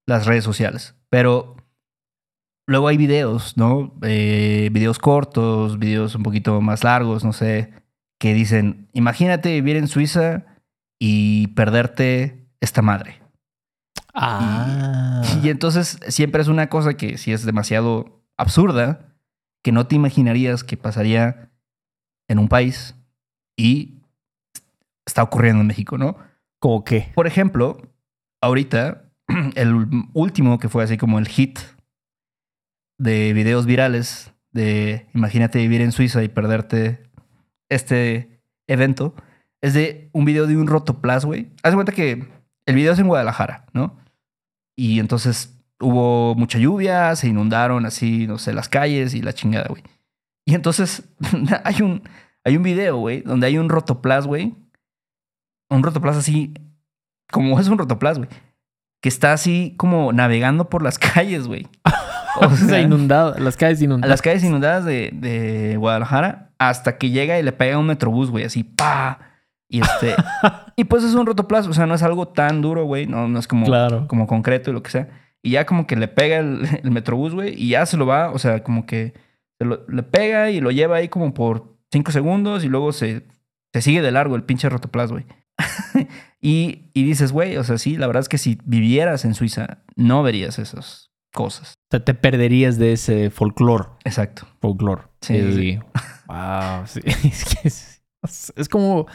[0.06, 1.58] las redes sociales, pero
[2.66, 3.94] luego hay videos, ¿no?
[4.04, 7.74] Eh, videos cortos, videos un poquito más largos, no sé,
[8.20, 10.46] que dicen, imagínate vivir en Suiza
[11.00, 13.22] y perderte esta madre.
[14.13, 15.24] Ah.
[15.44, 19.17] Y entonces siempre es una cosa que si es demasiado absurda,
[19.68, 21.52] que no te imaginarías que pasaría
[22.30, 22.96] en un país
[23.58, 24.00] y
[25.06, 26.16] está ocurriendo en México, ¿no?
[26.58, 27.12] ¿Cómo qué?
[27.14, 27.82] Por ejemplo,
[28.42, 29.12] ahorita,
[29.56, 31.60] el último que fue así como el hit
[32.98, 37.04] de videos virales de imagínate vivir en Suiza y perderte
[37.68, 39.16] este evento,
[39.60, 41.52] es de un video de un rotoplas, güey.
[41.62, 42.26] Haz de cuenta que
[42.66, 44.00] el video es en Guadalajara, ¿no?
[44.78, 49.68] Y entonces hubo mucha lluvia, se inundaron así, no sé, las calles y la chingada,
[49.70, 49.84] güey.
[50.46, 51.04] Y entonces
[51.63, 52.04] hay un,
[52.44, 54.56] hay un video, güey, donde hay un rotoplas, güey.
[55.70, 56.54] Un rotoplas así,
[57.32, 58.30] como es un rotoplas, güey.
[59.02, 61.68] Que está así como navegando por las calles, güey.
[62.40, 64.12] O sea, inundado, las calles inundadas.
[64.12, 68.44] las calles inundadas de, de Guadalajara hasta que llega y le pega un metrobús, güey,
[68.46, 69.20] así, pa.
[69.68, 70.13] Y este.
[70.76, 73.08] y pues es un rotoplas, o sea, no es algo tan duro, güey.
[73.08, 74.08] No, no es como, Claro.
[74.08, 75.10] como concreto y lo que sea.
[75.48, 78.32] Y ya como que le pega el, el metrobús, güey, y ya se lo va,
[78.32, 79.14] o sea, como que
[79.60, 83.26] se lo- le pega y lo lleva ahí como por cinco segundos y luego se,
[83.74, 85.26] se sigue de largo el pinche rotoplas, güey.
[86.42, 89.80] y, y dices, güey, o sea, sí, la verdad es que si vivieras en Suiza,
[89.96, 91.74] no verías esas cosas.
[91.90, 93.86] O sea, te perderías de ese folclore.
[94.06, 94.46] Exacto.
[94.60, 95.04] Folclore.
[95.22, 95.80] Sí, sí.
[96.28, 96.86] Wow.
[96.86, 97.00] Sí.
[97.06, 98.04] Es que es,
[98.56, 99.08] es como,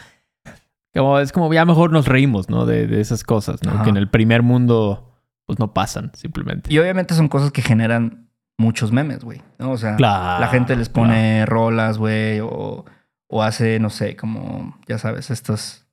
[0.93, 1.19] como.
[1.19, 2.65] Es como ya mejor nos reímos, ¿no?
[2.65, 3.71] De, de esas cosas, ¿no?
[3.71, 3.83] Ajá.
[3.83, 5.12] Que en el primer mundo,
[5.45, 6.73] pues no pasan, simplemente.
[6.73, 9.41] Y obviamente son cosas que generan muchos memes, güey.
[9.59, 9.71] ¿no?
[9.71, 12.85] O sea, Claro, la gente les pone rolas, güey, o,
[13.27, 15.85] o hace, no sé, como, ya sabes, estos,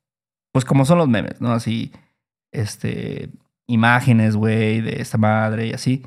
[0.52, 1.52] pues como son los memes, ¿no?
[1.52, 1.92] Así,
[2.52, 3.30] este,
[3.66, 6.04] imágenes, güey, de esta madre y así.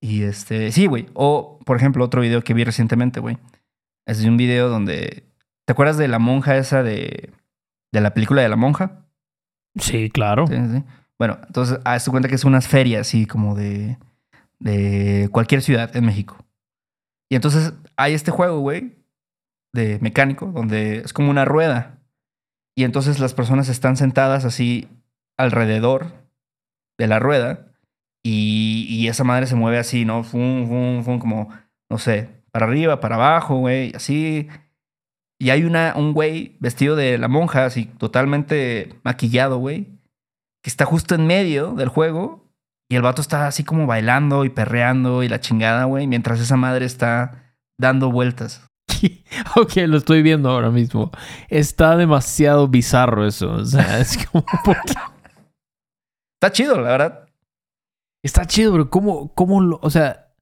[0.00, 1.06] Y este, sí, güey.
[1.14, 3.38] O, por ejemplo, otro video que vi recientemente, güey.
[4.06, 5.24] Es de un video donde,
[5.64, 7.32] ¿te acuerdas de la monja esa de,
[7.92, 9.06] de la película de la monja?
[9.78, 10.46] Sí, claro.
[10.48, 10.84] Sí, sí.
[11.22, 13.96] Bueno, entonces, haz cuenta que es unas ferias así como de,
[14.58, 16.36] de cualquier ciudad en México.
[17.30, 18.96] Y entonces hay este juego, güey,
[19.72, 22.00] de mecánico, donde es como una rueda.
[22.76, 24.88] Y entonces las personas están sentadas así
[25.36, 26.08] alrededor
[26.98, 27.68] de la rueda.
[28.24, 30.24] Y, y esa madre se mueve así, ¿no?
[30.24, 31.50] Fum, fum, fum, como,
[31.88, 34.48] no sé, para arriba, para abajo, güey, así.
[35.38, 40.01] Y hay una, un güey vestido de la monja, así totalmente maquillado, güey,
[40.62, 42.50] que está justo en medio del juego.
[42.90, 46.56] Y el vato está así como bailando y perreando y la chingada, güey, mientras esa
[46.56, 48.66] madre está dando vueltas.
[49.56, 51.10] ok, lo estoy viendo ahora mismo.
[51.48, 53.52] Está demasiado bizarro eso.
[53.52, 54.44] O sea, es como.
[56.34, 57.28] Está chido, la verdad.
[58.22, 59.78] Está chido, pero ¿cómo, cómo lo.
[59.82, 60.34] O sea,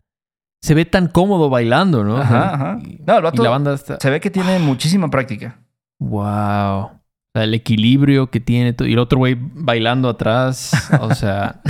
[0.63, 2.19] se ve tan cómodo bailando, ¿no?
[2.19, 2.79] Ajá, ajá.
[3.07, 3.99] No, el vato la banda está.
[4.01, 5.61] se ve que tiene muchísima práctica.
[5.99, 7.00] Wow.
[7.33, 8.75] O sea, el equilibrio que tiene.
[8.81, 10.73] Y el otro güey bailando atrás.
[11.01, 11.61] O sea.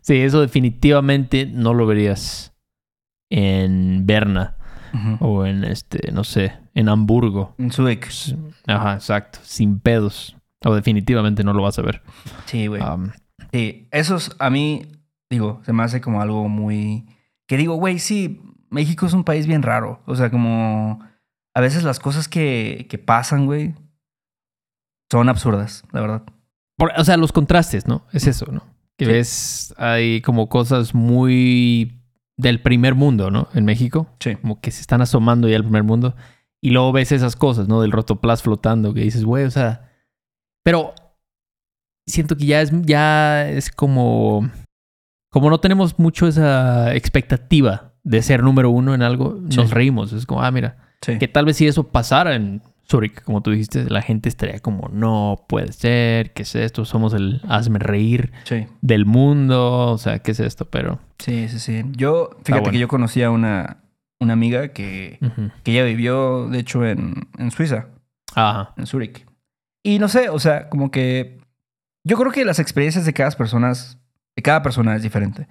[0.00, 2.54] sí, eso definitivamente no lo verías
[3.30, 4.56] en Berna
[5.20, 7.54] o en este, no sé, en Hamburgo.
[7.58, 8.00] En Zurich.
[8.00, 8.34] Pues,
[8.66, 9.38] Ajá, exacto.
[9.42, 10.36] Sin pedos.
[10.64, 12.02] O definitivamente no lo vas a ver.
[12.46, 12.80] Sí, güey.
[12.82, 13.10] Um,
[13.52, 14.86] Sí, eso es, a mí,
[15.30, 17.06] digo, se me hace como algo muy...
[17.46, 20.02] Que digo, güey, sí, México es un país bien raro.
[20.06, 21.00] O sea, como
[21.56, 23.74] a veces las cosas que, que pasan, güey,
[25.10, 26.22] son absurdas, la verdad.
[26.78, 28.04] por- o sea, los contrastes, ¿no?
[28.12, 28.62] Es eso, ¿no?
[28.98, 29.10] Que Sí.
[29.12, 32.02] ves, hay como cosas muy
[32.36, 33.48] del primer mundo, ¿no?
[33.54, 34.08] En México.
[34.20, 34.36] Sí.
[34.36, 36.14] Como que se están asomando ya al primer mundo.
[36.60, 37.80] Y luego ves esas cosas, ¿no?
[37.80, 39.90] Del rotoplas flotando, que dices, güey, o sea.
[40.62, 40.92] Pero
[42.06, 44.50] siento que ya es, ya es como.
[45.30, 49.56] Como no tenemos mucho esa expectativa de ser número uno en algo, Sí.
[49.56, 50.12] nos reímos.
[50.12, 51.18] Es como, ah, mira, Sí.
[51.18, 54.88] que tal vez si eso pasara en Zurich, como tú dijiste, la gente estaría como,
[54.92, 56.84] no puede ser, ¿qué es esto?
[56.84, 58.66] Somos el hazme reír Sí.
[58.80, 60.66] del mundo, o sea, ¿qué es esto?
[60.70, 61.00] Pero.
[61.18, 61.82] Sí, sí, sí.
[61.96, 62.70] Yo, fíjate bueno.
[62.72, 63.78] que yo conocí a una,
[64.20, 65.50] una amiga que, ujú.
[65.64, 67.88] que ella vivió, de hecho, en, en Suiza,
[68.34, 68.72] Ajá.
[68.76, 69.26] en Zurich.
[69.82, 71.40] Y no sé, o sea, como que
[72.04, 75.48] yo creo que las experiencias de cada persona, de cada persona es diferente.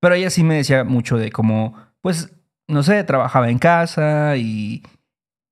[0.00, 2.32] Pero ella sí me decía mucho de cómo, pues,
[2.68, 4.82] no sé, trabajaba en casa y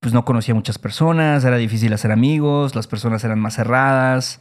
[0.00, 4.40] pues no conocía muchas personas, era difícil hacer amigos, las personas eran más cerradas.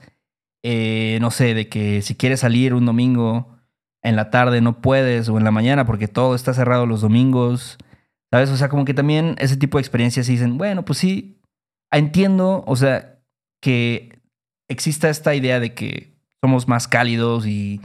[0.63, 3.55] Eh, no sé, de que si quieres salir un domingo
[4.01, 7.77] en la tarde no puedes o en la mañana porque todo está cerrado los domingos.
[8.31, 8.49] ¿Sabes?
[8.49, 11.39] O sea, como que también ese tipo de experiencias dicen, bueno, pues sí,
[11.91, 13.19] entiendo, o sea,
[13.61, 14.19] que
[14.67, 17.81] exista esta idea de que somos más cálidos y,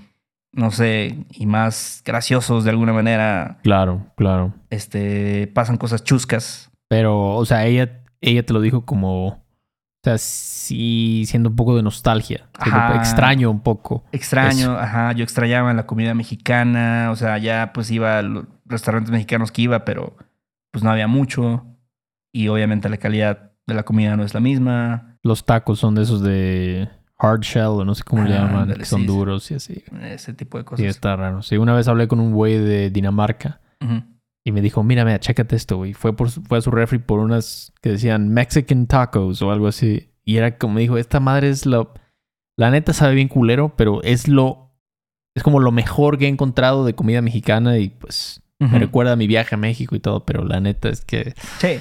[0.52, 4.54] no sé, y más graciosos de alguna manera, Claro, claro.
[4.70, 6.70] este, pasan cosas chuscas.
[6.88, 9.26] Pero, o sea, ella, ella te lo dijo como.
[9.28, 12.48] O sea, sí, siendo un poco de nostalgia.
[12.58, 12.96] Ajá.
[12.96, 14.02] extraño un poco.
[14.12, 19.10] Extraño, ajá, yo extrañaba la comida mexicana, o sea, ya pues iba a los restaurantes
[19.10, 20.16] mexicanos que iba, pero
[20.70, 21.66] pues no había mucho
[22.32, 26.02] y obviamente la calidad de la comida no es la misma, Los tacos son de
[26.02, 26.88] esos de
[27.20, 29.12] hard shell, o no sé cómo le llaman, que son sí, sí.
[29.12, 29.84] duros y así.
[30.02, 30.86] ese tipo de Sí, cosas.
[30.86, 31.42] está raro.
[31.42, 33.60] Sí, una vez hablé con un güey de Dinamarca
[34.44, 35.92] y me dijo, mira, mira, chécate esto, güey.
[35.94, 40.10] Fue, por, fue a su refri por unas que decían Mexican tacos o algo así.
[40.24, 41.92] Y era como me dijo, esta madre es lo...
[42.58, 44.70] La neta sabe bien culero, pero es lo...
[45.36, 49.16] Es como lo mejor que he encontrado de comida mexicana y pues me recuerda a
[49.16, 51.80] mi viaje a México y todo, pero la neta es que Sí.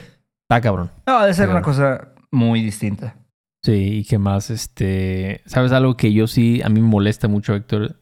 [0.49, 0.91] está cabrón.
[1.08, 3.15] No, debe ser una cosa muy distinta.
[3.69, 5.41] Sí, y qué más, este...
[5.45, 8.01] ¿Sabes algo que yo sí, a mí me molesta mucho, Héctor?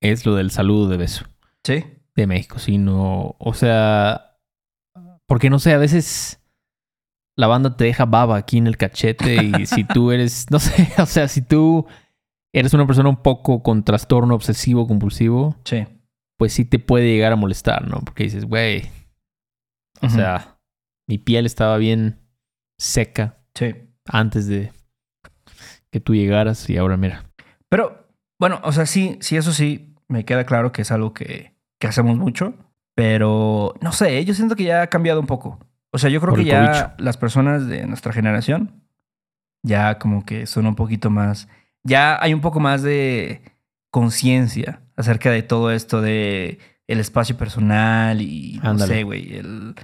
[0.00, 1.24] Es lo del saludo de beso.
[1.64, 1.84] Sí.
[2.14, 4.38] de México, sino, o sea,
[5.26, 6.40] porque no sé, a veces
[7.36, 10.88] la banda te deja baba aquí en el cachete y si tú eres, no sé,
[10.98, 11.86] o sea, si tú
[12.54, 15.86] eres una persona un poco con trastorno obsesivo compulsivo, Sí.
[16.38, 18.00] pues sí te puede llegar a molestar, ¿no?
[18.00, 18.82] Porque dices, güey,
[20.02, 20.58] o sea,
[21.08, 22.18] mi piel estaba bien
[22.78, 23.74] seca Sí.
[24.06, 24.72] antes de...
[25.92, 27.26] que tú llegaras y ahora mira.
[27.68, 28.08] Pero,
[28.40, 31.86] bueno, o sea, sí, sí, eso sí, me queda claro que es algo que, que
[31.86, 32.54] hacemos mucho,
[32.96, 35.60] pero no sé, yo siento que ya ha cambiado un poco.
[35.92, 36.90] O sea, yo creo Por que ya cobicho.
[37.04, 38.82] las personas de nuestra generación
[39.62, 41.48] ya como que son un poquito más,
[41.84, 43.42] ya hay un poco más de
[43.90, 49.74] conciencia acerca de todo esto de el espacio personal y no sé, güey, el,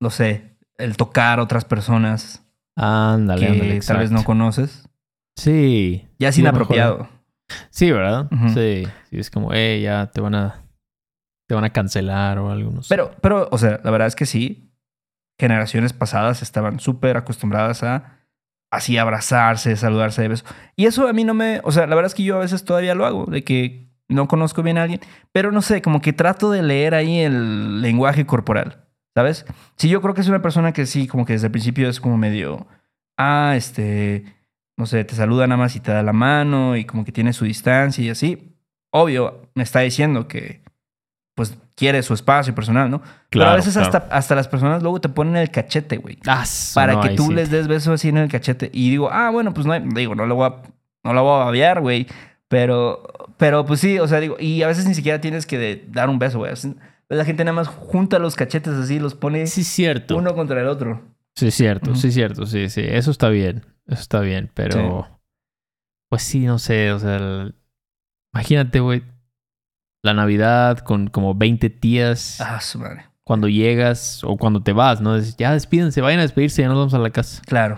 [0.00, 2.44] no sé, el tocar a otras personas
[2.76, 3.80] Ándale, que ándale.
[3.80, 4.88] tal vez no conoces.
[5.40, 6.06] Sí.
[6.18, 7.08] Ya es mejor, inapropiado.
[7.70, 8.28] Sí, ¿verdad?
[8.54, 8.86] Sí.
[9.08, 10.62] Sí, es como, eh, ya te van a.
[11.48, 12.88] Te van a cancelar o algo, no sé.
[12.90, 14.70] Pero, pero, o sea, la verdad es que sí,
[15.38, 18.18] generaciones pasadas estaban súper acostumbradas a
[18.70, 20.44] así abrazarse, saludarse de beso.
[20.76, 22.64] Y eso a mí no me, o sea, la verdad es que yo a veces
[22.64, 25.00] todavía lo hago, de que no conozco bien a alguien,
[25.32, 29.44] pero no sé, como que trato de leer ahí el lenguaje corporal, ¿sabes?
[29.76, 32.00] Sí, yo creo que es una persona que sí, como que desde el principio es
[32.00, 32.68] como medio,
[33.16, 34.24] ah, este,
[34.80, 37.32] no sé, te saluda nada más y te da la mano y como que tiene
[37.34, 38.56] su distancia y así.
[38.90, 40.62] Obvio, me está diciendo que
[41.36, 43.00] pues quiere su espacio personal, ¿no?
[43.30, 46.18] Pero a veces hasta, hasta las personas luego te ponen el cachete, güey.
[46.26, 47.34] Ah, Para no, que tú sí.
[47.34, 48.70] les des beso así en el cachete.
[48.72, 50.62] Y digo, ah, bueno, pues no hay- digo, no lo voy a,
[51.04, 52.06] no lo voy a babear, güey.
[52.48, 53.02] Pero,
[53.36, 56.08] pero pues sí, o sea, digo, y a veces ni siquiera tienes que de- dar
[56.10, 56.52] un beso, güey.
[57.08, 60.16] La gente nada más junta los cachetes así, los pone Sí, cierto.
[60.16, 61.02] uno contra el otro.
[61.36, 62.82] Sí, es cierto, sí, es cierto, sí, sí.
[62.84, 63.64] Eso está bien.
[63.90, 65.06] Eso está bien, pero.
[66.10, 67.16] Pues sí, no sé, o sea.
[67.16, 67.54] el-
[68.34, 69.02] Imagínate, güey.
[70.04, 72.40] La Navidad con como 20 tías.
[72.40, 73.06] Ah, su madre.
[73.26, 75.16] Cuando llegas o cuando te vas, ¿no?
[75.16, 77.42] Dices, ya despídense, vayan a despedirse, ya nos vamos a la casa.
[77.46, 77.76] Claro.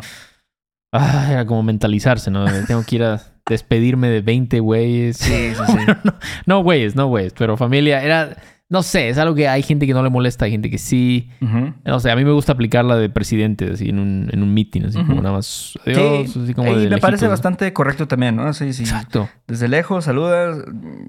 [0.94, 2.44] Ah, era como mentalizarse, ¿no?
[2.66, 5.16] Tengo que ir a despedirme de 20 güeyes.
[5.16, 5.78] Sí, sí, sí.
[6.04, 6.14] no,
[6.46, 8.36] no güeyes, no güeyes, pero familia era.
[8.72, 11.28] No sé, es algo que hay gente que no le molesta, hay gente que sí.
[11.42, 11.74] Ujú.
[11.84, 14.54] No sé, a mí me gusta aplicar la de presidente, así en un, en un
[14.54, 15.78] meeting, así como nada más.
[15.86, 17.30] Adiós, Sí, así como y de me parece ¿no?
[17.32, 18.50] bastante correcto también, ¿no?
[18.54, 18.84] Sí, sí.
[18.84, 19.28] Exacto.
[19.46, 20.56] Desde lejos, saludas,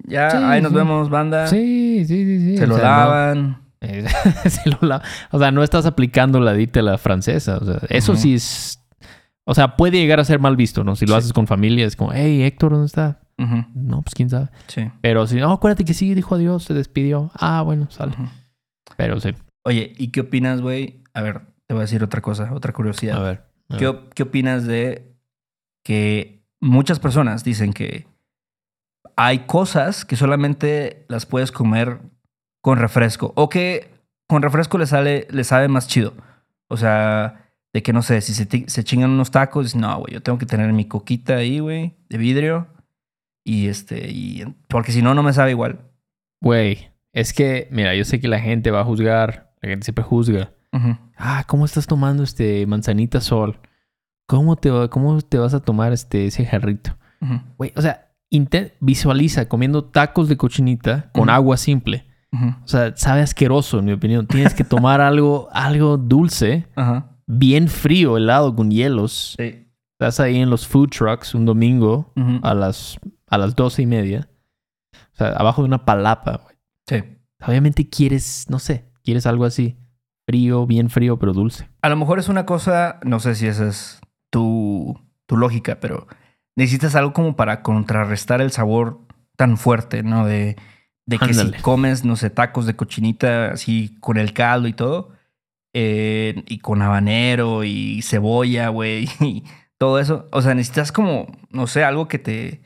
[0.05, 0.77] ya, Sí, ahí nos sí.
[0.77, 1.47] vemos, banda.
[1.47, 2.57] Sí, sí, sí, sí.
[2.57, 3.57] Se o lo no- lavan.
[3.79, 4.05] Eh,
[4.49, 5.03] se lo lava.
[5.31, 7.57] O sea, no estás aplicando la dita la francesa.
[7.57, 8.79] O sea, eso sí es.
[9.45, 10.95] O sea, puede llegar a ser mal visto, ¿no?
[10.97, 13.19] Si lo haces con familia, es como, hey, Héctor, ¿dónde está?
[13.37, 14.49] No, pues quién sabe.
[14.67, 14.89] Sí.
[15.01, 17.31] Pero si, no, acuérdate que sí, dijo adiós, se despidió.
[17.35, 18.13] Ah, bueno, sale.
[18.95, 19.29] Pero sí.
[19.65, 21.01] Oye, ¿y qué opinas, güey?
[21.13, 23.17] A ver, te voy a decir otra cosa, otra curiosidad.
[23.17, 23.43] A ver.
[23.69, 23.99] a ¿Qué, ver.
[24.15, 25.15] qué opinas de
[25.83, 28.07] que muchas personas dicen que
[29.15, 31.99] hay cosas que solamente las puedes comer
[32.61, 33.91] con refresco o que
[34.27, 36.13] con refresco le sale le sabe más chido?
[36.67, 40.21] O sea, de que no sé, si se, se chingan unos tacos, no, güey, yo
[40.21, 42.67] tengo que tener mi coquita ahí, güey, de vidrio
[43.43, 45.81] y este y porque si no no me sabe igual.
[46.41, 50.03] Güey, es que, mira, yo sé que la gente va a juzgar, la gente siempre
[50.03, 50.51] juzga.
[51.17, 53.59] Ah, ¿cómo estás tomando este manzanita sol?
[54.27, 56.97] ¿Cómo te, va- cómo te vas a tomar este ese jarrito?
[57.57, 58.09] Güey, o sea,
[58.79, 62.05] visualiza comiendo tacos de cochinita con agua simple.
[62.63, 64.25] O sea, sabe asqueroso, en mi opinión.
[64.25, 66.65] Tienes que tomar algo, algo dulce,
[67.27, 69.35] bien frío, helado con hielos.
[69.37, 69.67] Sí.
[69.99, 72.99] Estás ahí en los food trucks un domingo a las,
[73.33, 74.29] a las doce y media.
[75.13, 76.41] O sea, abajo de una palapa.
[76.43, 76.55] güey.
[76.87, 77.03] Sí.
[77.45, 79.77] Obviamente quieres, no sé, quieres algo así.
[80.25, 81.67] Frío, bien frío, pero dulce.
[81.81, 86.07] A lo mejor es una cosa, no sé si esa es tu, tu lógica, pero
[86.55, 89.01] necesitas algo como para contrarrestar el sabor
[89.35, 90.25] tan fuerte, ¿no?
[90.25, 90.55] De,
[91.05, 91.57] de que Ándale.
[91.57, 95.11] si comes, no sé, tacos de cochinita así con el caldo y todo,
[95.73, 99.43] eh, y con habanero y cebolla, güey, y
[99.77, 100.29] todo eso.
[100.31, 102.61] O sea, necesitas como, no sé, algo que te,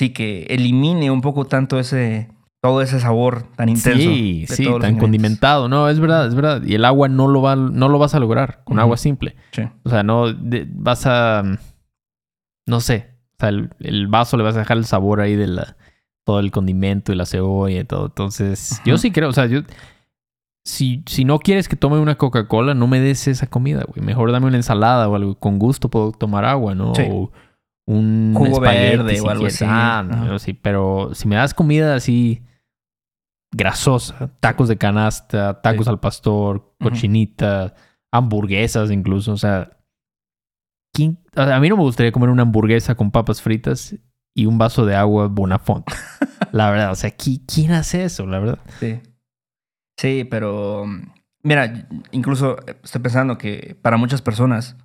[0.00, 2.28] sí, que elimine un poco tanto ese,
[2.62, 3.98] todo ese sabor tan intenso.
[4.00, 5.68] Sí, sí, tan condimentado.
[5.68, 6.62] No, es verdad, es verdad.
[6.64, 9.36] Y el agua no lo, va, no lo vas a lograr con agua simple.
[9.52, 9.62] Sí.
[9.84, 11.42] O sea, no de- vas a.
[12.66, 13.10] No sé.
[13.34, 15.76] O sea, el, el vaso le vas a dejar el sabor ahí de la,
[16.24, 18.06] todo el condimento y la cebolla y todo.
[18.06, 19.60] Entonces, yo sí creo, o sea, yo.
[20.62, 24.04] Si, si no quieres que tome una Coca-Cola, no me des esa comida, güey.
[24.04, 25.34] Mejor dame una ensalada o algo.
[25.36, 26.94] Con gusto puedo tomar agua, ¿no?
[26.94, 27.02] Sí.
[27.10, 27.32] O
[27.90, 29.64] un Jugo verde si o algo así.
[29.66, 30.38] Ah, no, Ajá.
[30.38, 32.42] sí, pero si me das comida así
[33.52, 35.90] grasosa, tacos de canasta, tacos Sí.
[35.90, 37.74] al pastor, cochinita,
[38.12, 39.76] hamburguesas incluso, o sea,
[40.94, 43.96] ¿quién- o sea, a mí no me gustaría comer una hamburguesa con papas fritas
[44.36, 45.84] y un vaso de agua Bonafont.
[46.52, 48.58] la verdad, o sea, ¿qui- ¿quién hace eso, la verdad?
[48.78, 49.00] Sí.
[49.98, 50.84] Sí, pero
[51.42, 54.76] mira, incluso estoy pensando que para muchas personas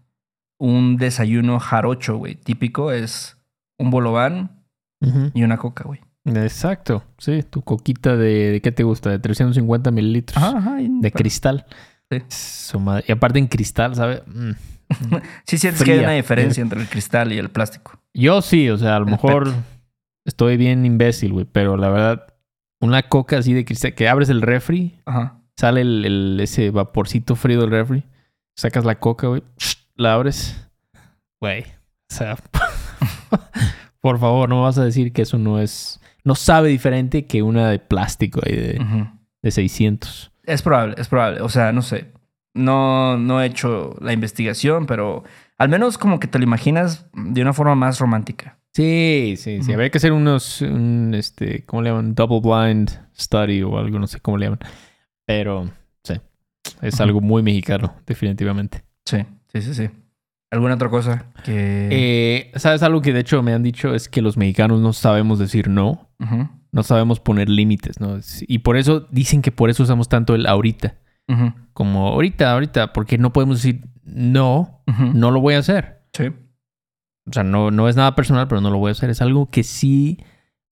[0.57, 3.37] un desayuno jarocho, güey, típico es
[3.77, 4.63] un bolobán
[5.33, 5.99] y una coca, güey.
[6.25, 9.11] Exacto, sí, tu coquita de, ¿de qué te gusta?
[9.11, 11.65] De 350 mililitros Ajá, y- de cristal.
[12.09, 12.23] Sí.
[12.29, 13.05] Su madre.
[13.07, 14.21] Y aparte en cristal, ¿sabes?
[14.25, 14.51] Mm.
[15.45, 17.99] Sí sientes que hay una diferencia entre el cristal y el plástico.
[18.13, 19.53] Yo sí, o sea, a lo El mejor PET.
[20.25, 22.27] estoy bien imbécil, güey, pero la verdad,
[22.81, 25.39] una coca así de cristal, que abres el refri, Ajá.
[25.57, 28.03] sale el, el- ese vaporcito frío del refri,
[28.55, 29.43] sacas la coca, güey,
[29.95, 30.69] la abres,
[31.39, 32.35] güey, o sea,
[34.01, 37.41] por favor, no me vas a decir que eso no es, no sabe diferente que
[37.41, 39.07] una de plástico ahí de, Ujú.
[39.41, 40.31] de 600.
[40.43, 41.41] Es probable, es probable.
[41.41, 42.11] O sea, no sé.
[42.53, 45.23] No, no he hecho la investigación, pero
[45.57, 48.59] al menos como que te lo imaginas de una forma más romántica.
[48.73, 49.73] Sí, sí, sí.
[49.73, 52.13] Habría que hacer unos, un, este, ¿cómo le llaman?
[52.15, 54.59] Double blind study o algo, no sé cómo le llaman.
[55.25, 55.69] Pero,
[56.03, 56.13] sí,
[56.81, 58.83] es algo muy mexicano, definitivamente.
[59.05, 59.17] Sí,
[59.55, 59.89] sí, sí, sí.
[60.51, 61.89] ¿Alguna otra cosa que...
[61.91, 63.93] Eh, ¿Sabes algo que de hecho me han dicho?
[63.93, 66.09] Es que los mexicanos no sabemos decir no,
[66.71, 68.19] no sabemos poner límites, ¿no?
[68.41, 70.95] Y por eso dicen que por eso usamos tanto el ahorita.
[71.73, 74.83] Como ahorita, ahorita, porque no podemos decir no,
[75.13, 76.03] no lo voy a hacer.
[76.13, 76.27] Sí.
[77.27, 79.09] O sea, no, no es nada personal, pero no lo voy a hacer.
[79.09, 80.19] Es algo que sí.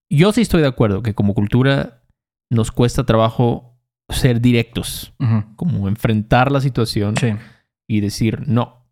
[0.10, 2.04] Yo sí estoy de acuerdo que como cultura
[2.52, 3.80] nos cuesta trabajo
[4.10, 5.14] ser directos,
[5.56, 7.34] como enfrentar la situación Sí.
[7.88, 8.86] Y decir no.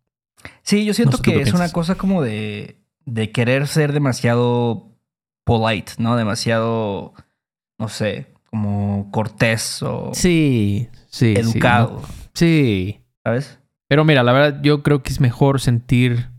[0.62, 3.92] Sí, yo siento No sé tú que es una cosa como de, de querer ser
[3.92, 4.88] demasiado
[5.44, 6.16] polite, ¿no?
[6.16, 7.14] Demasiado,
[7.78, 11.34] no sé, como cortés o Sí, sí.
[11.36, 12.28] educado, Sí, ¿no?
[12.34, 13.00] sí.
[13.24, 13.58] ¿sabes?
[13.88, 16.30] Pero mira, la verdad, yo creo que es mejor sentir.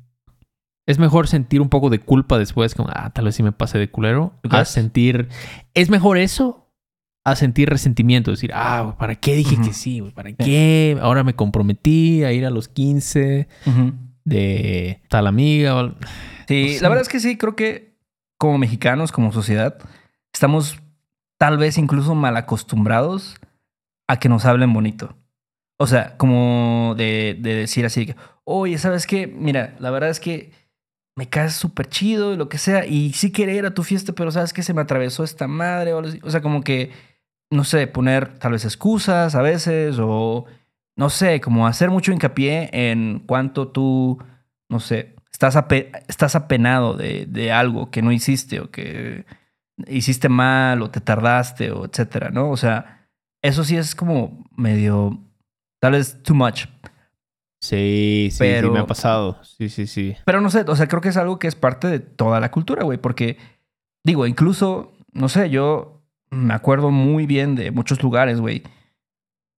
[0.86, 3.78] Es mejor sentir un poco de culpa después, como, ah, tal vez sí me pasé
[3.78, 4.34] de culero.
[4.41, 5.30] ¿Tú A sentir.
[5.74, 6.62] Es mejor eso
[7.24, 8.32] a sentir resentimiento.
[8.32, 10.01] Decir, ah, ¿para qué dije que sí?
[10.13, 10.97] ¿Para qué?
[11.01, 13.93] Ahora me comprometí a ir a los 15 Ujú.
[14.26, 15.76] de tal amiga.
[15.76, 15.95] o
[16.47, 16.82] Sí, No sé.
[16.82, 17.93] la verdad es que sí, creo que
[18.38, 19.78] como mexicanos, como sociedad,
[20.34, 20.80] estamos
[21.38, 23.36] tal vez incluso mal acostumbrados
[24.07, 25.15] a que nos hablen bonito.
[25.80, 29.28] O sea, como de, de decir así, que, oye, ¿sabes qué?
[29.28, 30.51] Mira, la verdad es que
[31.15, 34.13] me caes súper chido y lo que sea, y sí quería ir a tu fiesta,
[34.13, 34.61] pero ¿sabes qué?
[34.63, 36.19] Se me atravesó esta madre o algo así.
[36.24, 36.91] O sea, como que,
[37.54, 40.45] no sé, poner tal vez excusas a veces o,
[40.97, 44.18] no sé, como hacer mucho hincapié en cuánto tú,
[44.70, 49.26] no sé, estás, ape- estás apenado de, de algo que no hiciste o que
[49.88, 52.49] hiciste mal o te tardaste o etcétera, ¿no?
[52.49, 53.08] O sea,
[53.41, 55.20] eso sí es como medio,
[55.82, 56.66] tal vez too much.
[57.62, 59.39] Sí, sí, Pero- sí, me ha pasado.
[59.43, 60.16] Sí, sí, sí.
[60.26, 62.51] Pero no sé, o sea, creo que es algo que es parte de toda la
[62.51, 63.38] cultura, güey, porque
[64.04, 66.03] digo, incluso, no sé, yo
[66.34, 68.63] me acuerdo muy bien de muchos lugares, güey,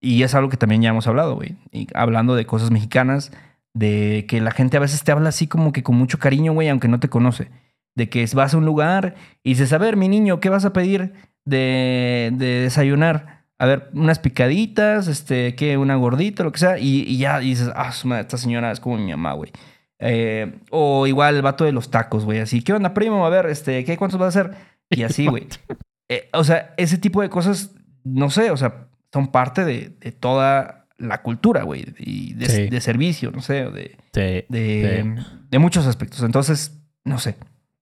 [0.02, 1.56] y es algo que también ya hemos hablado, güey,
[1.94, 3.32] hablando de cosas mexicanas,
[3.74, 6.70] de que la gente a veces te habla así como que con mucho cariño, güey,
[6.70, 7.50] aunque no te conoce,
[7.96, 10.74] de que vas a un lugar y dices, a ver, mi niño, ¿qué vas a
[10.74, 11.14] pedir
[11.46, 13.46] de, de desayunar?
[13.58, 15.78] A ver, unas picaditas, este, ¿qué?
[15.78, 19.34] Una gordita, lo que sea, y, ya dices, ah, esta señora es como mi mamá,
[19.34, 19.52] güey.
[20.00, 22.40] Eh, o igual el vato de los tacos, güey.
[22.40, 23.26] Así, ¿qué onda, primo?
[23.26, 24.56] A ver, este, ¿qué cuántos vas a hacer?
[24.90, 25.48] Y así, güey.
[26.10, 30.12] Eh, o sea, ese tipo de cosas, no sé, o sea, son parte de, de
[30.12, 31.86] toda la cultura, güey.
[31.98, 32.68] Y de, Sí.
[32.70, 34.46] de servicio, no sé, de, Sí.
[34.50, 35.16] de,
[35.50, 36.22] de muchos aspectos.
[36.24, 37.38] Entonces, no sé.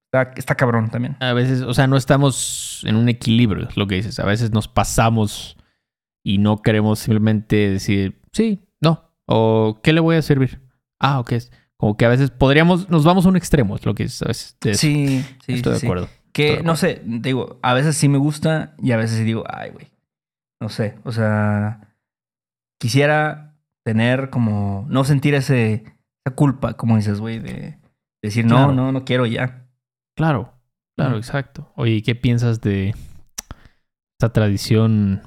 [0.06, 1.18] Está, está cabrón también.
[1.20, 4.20] A veces, o sea, no estamos en un equilibrio, es lo que dices.
[4.20, 5.58] A veces nos pasamos
[6.24, 9.10] y no queremos simplemente decir, sí, no.
[9.26, 10.62] O, ¿qué le voy a servir?
[11.00, 11.34] Ah, ok.
[11.78, 14.22] Como que a veces podríamos, nos vamos a un extremo, es lo que es.
[14.22, 14.80] A veces de eso.
[14.82, 15.86] Sí, sí, Estoy de sí.
[15.88, 16.08] acuerdo.
[16.34, 19.70] Que, no sé, digo, a veces sí me gusta y a veces sí digo, ay,
[19.72, 19.88] güey.
[20.62, 21.96] No sé, o sea,
[22.80, 23.56] quisiera
[23.86, 25.84] tener como, no sentir ese,
[26.26, 27.78] esa culpa, como dices, güey, de
[28.24, 28.72] decir, no, Claro.
[28.74, 29.68] no, no quiero ya.
[30.18, 30.54] Claro,
[30.98, 31.72] claro, exacto.
[31.76, 32.96] Oye, ¿y ¿qué piensas de
[34.18, 35.22] esta tradición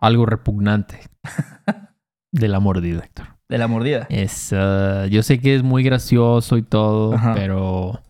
[0.00, 1.00] algo repugnante
[2.32, 3.26] de la mordida, Héctor?
[3.48, 4.06] De la mordida.
[4.10, 7.34] Es, ah, yo sé que es muy gracioso y todo, Ajá.
[7.34, 8.00] pero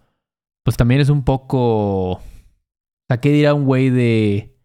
[0.64, 2.20] pues también es un poco...
[3.10, 4.56] Sea, ¿qué dirá un güey de,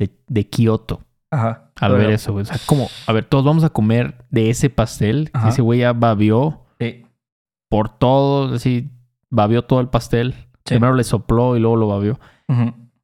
[0.00, 1.72] de, de Kioto Ajá.
[1.78, 2.32] al ver eso?
[2.32, 2.42] güey?
[2.42, 5.28] O sea, como, a ver, todos vamos a comer de ese pastel.
[5.34, 5.50] Ajá.
[5.50, 7.04] Ese güey ya babió Sí.
[7.68, 8.90] por todo, así,
[9.28, 10.32] babió todo el pastel.
[10.64, 10.74] Sí.
[10.76, 12.18] Primero le sopló y luego lo babió.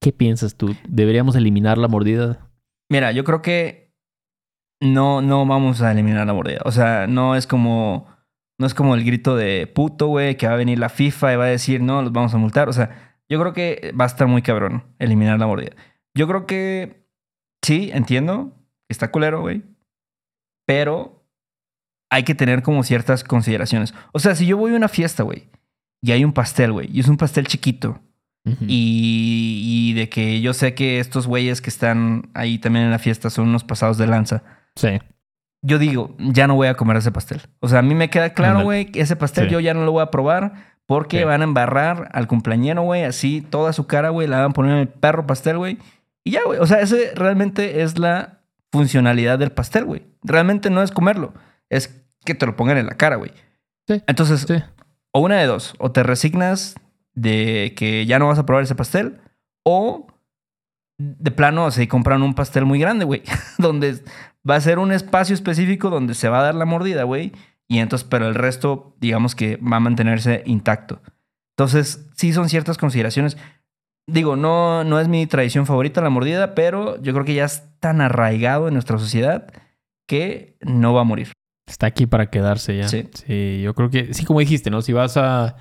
[0.01, 0.75] ¿Qué piensas tú?
[0.89, 2.49] ¿Deberíamos eliminar la mordida?
[2.91, 3.93] Mira, yo creo que
[4.81, 6.61] no, no vamos a eliminar la mordida.
[6.65, 8.07] O sea, no es como,
[8.59, 11.37] no es como el grito de puto, güey, que va a venir la FIFA y
[11.37, 12.69] va a decir, no, los vamos a multar.
[12.69, 15.73] O sea, yo creo que va a estar muy cabrón eliminar la mordida.
[16.15, 17.07] Yo creo que
[17.63, 18.53] sí, entiendo,
[18.89, 19.63] que está culero, güey.
[20.67, 21.25] Pero
[22.11, 23.95] hay que tener como ciertas consideraciones.
[24.13, 25.49] O sea, si yo voy a una fiesta, güey,
[26.03, 28.01] y hay un pastel, güey, y es un pastel chiquito,
[28.61, 33.01] y, y de que yo sé que estos güeyes que están ahí también en la
[33.01, 34.45] fiesta son unos pasados de lanza.
[34.77, 35.01] Sí.
[35.63, 37.41] yo digo, ya no voy a comer ese pastel.
[37.59, 39.53] O sea, a mí me queda claro, güey, que ese pastel Sí.
[39.53, 41.25] yo ya no lo voy a probar porque Sí.
[41.25, 44.73] van a embarrar al cumpleañero, güey, así toda su cara, güey, la van a poner
[44.73, 45.79] en el perro pastel, güey.
[46.25, 46.59] Y ya, güey.
[46.61, 48.41] O sea, ese realmente es la
[48.73, 50.03] funcionalidad del pastel, güey.
[50.23, 51.33] Realmente no es comerlo,
[51.71, 53.33] es que te lo pongan en la cara, güey.
[53.89, 54.03] Sí.
[54.07, 54.63] Entonces, Sí.
[55.13, 56.75] o una de dos, o te resignas
[57.15, 59.21] de que ya no vas a probar ese pastel,
[59.65, 60.07] o
[60.99, 63.23] de plano se compran un pastel muy grande, güey,
[63.59, 64.03] donde
[64.49, 67.33] va a ser un espacio específico donde se va a dar la mordida, güey,
[67.69, 71.01] y entonces, pero el resto, digamos que va a mantenerse intacto.
[71.57, 73.37] Entonces, sí son ciertas consideraciones.
[74.09, 77.65] Digo, no, no es mi tradición favorita la mordida, pero yo creo que ya es
[77.81, 79.47] tan arraigado en nuestra sociedad
[80.07, 81.33] que no va a morir.
[81.67, 82.89] Está aquí para quedarse ya.
[82.89, 83.09] Sí.
[83.13, 84.81] Sí, yo creo que, sí, como dijiste, ¿no?
[84.83, 85.57] Si vas a,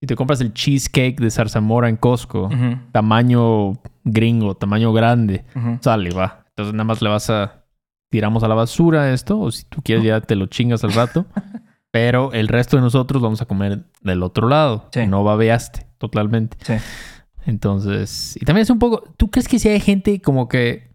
[0.00, 5.78] si te compras el cheesecake de zarzamora en Costco, Ujú, tamaño gringo, tamaño grande, ujú.
[5.80, 6.44] sale, va.
[6.48, 7.63] Entonces nada más le vas a,
[8.14, 11.26] tiramos a la basura esto, o si tú quieres ya te lo chingas al rato.
[11.90, 14.88] Pero el resto de nosotros vamos a comer del otro lado.
[14.92, 15.04] Sí.
[15.08, 16.56] No babeaste totalmente.
[16.60, 16.74] Sí.
[17.44, 20.94] Entonces, y también es un poco, ¿tú crees que si hay gente como que,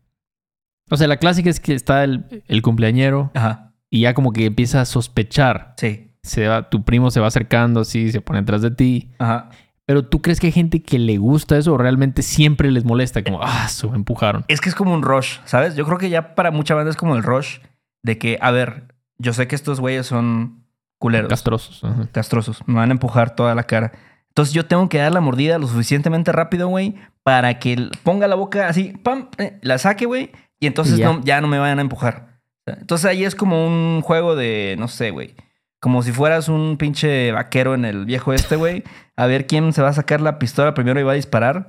[0.90, 3.74] o sea, la clásica es que está el, el cumpleañero Ajá.
[3.90, 6.14] y ya como que empieza a sospechar, Sí.
[6.24, 9.50] se va, tu primo se va acercando así, se pone atrás de ti, Ajá.
[9.90, 13.24] Pero ¿tú crees que hay gente que le gusta eso o realmente siempre les molesta?
[13.24, 14.46] Como, ah, se me empujaron.
[14.48, 15.74] Es que es como un rush, ¿sabes?
[15.76, 17.58] Yo creo que ya para mucha banda es como el rush
[18.04, 20.64] de que, a ver, yo sé que estos güeyes son
[21.00, 21.84] culeros, Castrosos.
[21.84, 22.08] ajá.
[22.12, 23.94] castrosos, me van a empujar toda la cara.
[24.28, 28.36] Entonces yo tengo que dar la mordida lo suficientemente rápido, güey, para que ponga la
[28.36, 30.30] boca así, pam, eh, la saque, güey,
[30.60, 31.06] y entonces Y ya.
[31.08, 32.42] No, ya no me vayan a empujar.
[32.68, 35.34] Entonces ahí es como un juego de, no sé, güey.
[35.82, 38.84] Como si fueras un pinche vaquero en el viejo este, güey.
[39.16, 41.68] A ver quién se va a sacar la pistola primero y va a disparar.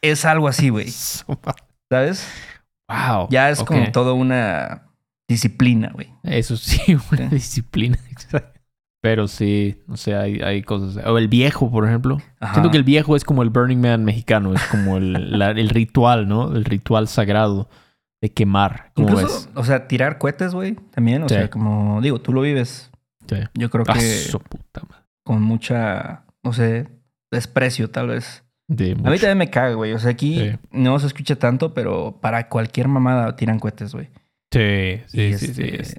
[0.00, 0.88] Es algo así, güey.
[1.90, 2.26] ¿Sabes?
[2.88, 3.28] Wow.
[3.30, 4.88] Ya es como toda una
[5.28, 6.12] disciplina, güey.
[6.24, 7.34] Eso sí, una Sí.
[7.36, 7.98] disciplina.
[9.02, 11.04] Pero sí, o sea, hay, hay cosas.
[11.06, 12.18] O el viejo, por ejemplo.
[12.38, 12.54] Ajá.
[12.54, 15.70] Siento que el viejo es como el Burning Man mexicano, es como el, la- el
[15.70, 16.54] ritual, ¿no?
[16.54, 17.68] El ritual sagrado
[18.20, 18.92] de quemar.
[18.94, 19.48] ¿Cómo Incluso, ves?
[19.56, 21.24] o sea, tirar cohetes, güey, también.
[21.24, 21.34] O Sí.
[21.34, 22.91] sea, como digo, tú lo vives.
[23.28, 23.36] Sí.
[23.54, 25.04] Yo creo que su puta madre.
[25.24, 26.88] con mucha, no sé,
[27.30, 28.44] desprecio, tal vez.
[28.68, 29.92] De A mí también me caga, güey.
[29.92, 30.58] O sea, aquí Sí.
[30.70, 34.08] no se escucha tanto, pero para cualquier mamada tiran cohetes, güey.
[34.52, 35.96] Sí, sí, y, sí, sí, este, es-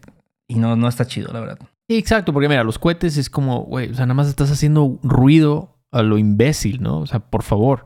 [0.47, 1.59] y no, no está chido, la verdad.
[1.89, 5.79] Exacto, porque mira, los cohetes es como, güey, o sea, nada más estás haciendo ruido
[5.91, 6.99] a lo imbécil, ¿no?
[6.99, 7.85] O sea, por favor.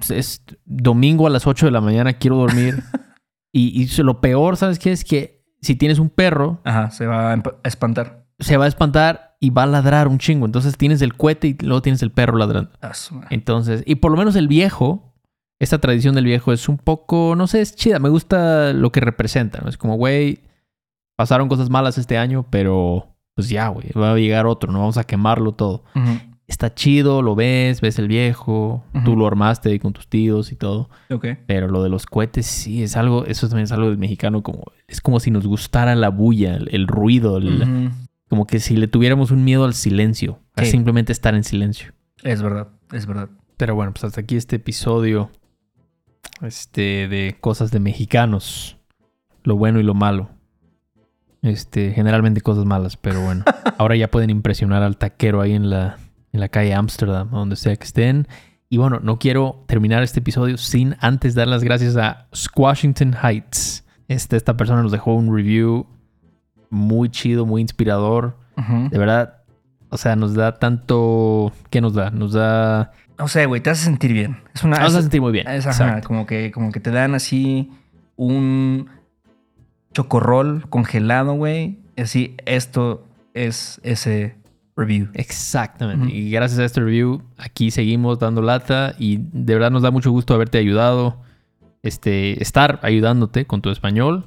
[0.00, 2.82] Es, es domingo a las 8 de la mañana, quiero dormir.
[3.52, 4.92] y, y lo peor, ¿sabes qué?
[4.92, 8.23] Es que si tienes un perro, Ajá, se va a espantar.
[8.44, 10.46] Se va a espantar y va a ladrar un chingo.
[10.46, 12.70] Entonces tienes el cohete y luego tienes el perro ladrando.
[13.30, 15.14] Entonces, y por lo menos el viejo,
[15.58, 17.98] esta tradición del viejo es un poco, no sé, es chida.
[17.98, 19.68] Me gusta lo que representa, ¿no?
[19.68, 20.40] Es como, güey,
[21.16, 24.96] pasaron cosas malas este año, pero pues ya, güey, va a llegar otro, no vamos
[24.96, 25.84] a quemarlo todo.
[26.46, 30.90] Está chido, lo ves, ves el viejo, tú lo armaste con tus tíos y todo.
[31.10, 31.26] Ok.
[31.46, 34.64] Pero lo de los cohetes sí es algo, eso también es algo del mexicano, como
[34.86, 37.90] es como si nos gustara la bulla, el, el ruido, el-.
[38.28, 40.70] Como que si le tuviéramos un miedo al silencio, a Sí.
[40.72, 41.92] simplemente estar en silencio.
[42.22, 43.28] Es verdad, es verdad.
[43.56, 45.30] Pero bueno, pues hasta aquí este episodio
[46.42, 48.76] este, de cosas de mexicanos,
[49.42, 50.30] lo bueno y lo malo.
[51.42, 53.44] Este, generalmente cosas malas, pero bueno.
[53.78, 55.98] Ahora ya pueden impresionar al taquero ahí en la,
[56.32, 58.26] en la calle Ámsterdam, a donde sea que estén.
[58.70, 63.84] Y bueno, no quiero terminar este episodio sin antes dar las gracias a Squashington Heights.
[64.08, 65.86] Este, esta persona nos dejó un review
[66.74, 68.36] muy chido, muy inspirador.
[68.90, 69.38] De verdad,
[69.88, 71.52] o sea, nos da tanto...
[71.70, 72.10] ¿Qué nos da?
[72.10, 72.92] Nos da...
[73.18, 74.38] No sé, güey, te hace sentir bien.
[74.54, 74.78] Es una.
[74.78, 75.46] Nos es- hace sentir muy bien.
[75.48, 77.70] es, ajá, como que, como que te dan así
[78.16, 78.88] un
[79.92, 81.78] chocorrol congelado, güey.
[81.96, 84.36] Así, esto es ese
[84.76, 85.08] review.
[85.14, 86.12] Exactamente.
[86.12, 90.10] Y gracias a este review, aquí seguimos dando lata y de verdad nos da mucho
[90.10, 91.22] gusto haberte ayudado,
[91.82, 94.26] este, estar ayudándote con tu español.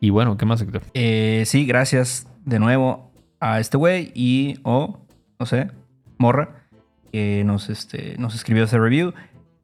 [0.00, 0.82] Y bueno, ¿qué más, Héctor?
[0.94, 5.00] Eh, sí, gracias de nuevo a este güey y, o,
[5.38, 5.70] no sé,
[6.18, 6.66] Morra,
[7.12, 9.12] que nos, este, nos escribió ese review.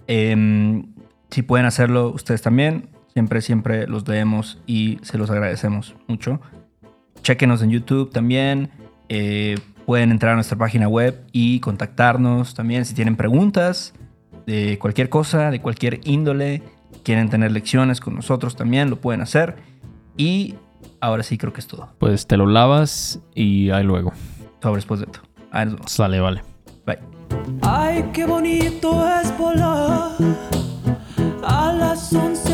[0.06, 0.94] Em,
[1.30, 6.40] si pueden hacerlo ustedes también, siempre, siempre los leemos y se los agradecemos mucho.
[7.22, 8.70] Chequenos en YouTube también.
[9.08, 9.56] eh,
[9.86, 13.92] pueden entrar a nuestra página web y contactarnos también si tienen preguntas
[14.46, 16.62] de cualquier cosa, de cualquier índole.
[17.02, 19.56] Quieren tener lecciones con nosotros también, lo pueden hacer.
[20.16, 20.54] Y
[21.00, 21.88] ahora sí creo que es todo.
[21.98, 24.12] Pues te lo lavas y ahí luego.
[24.62, 25.20] Sobres posdeto.
[25.50, 25.90] Ahí nos vemos.
[25.92, 26.42] Sale, vale.
[26.86, 26.98] Bye.
[27.62, 30.12] Ay, qué bonito es volar
[31.42, 32.53] a las 11.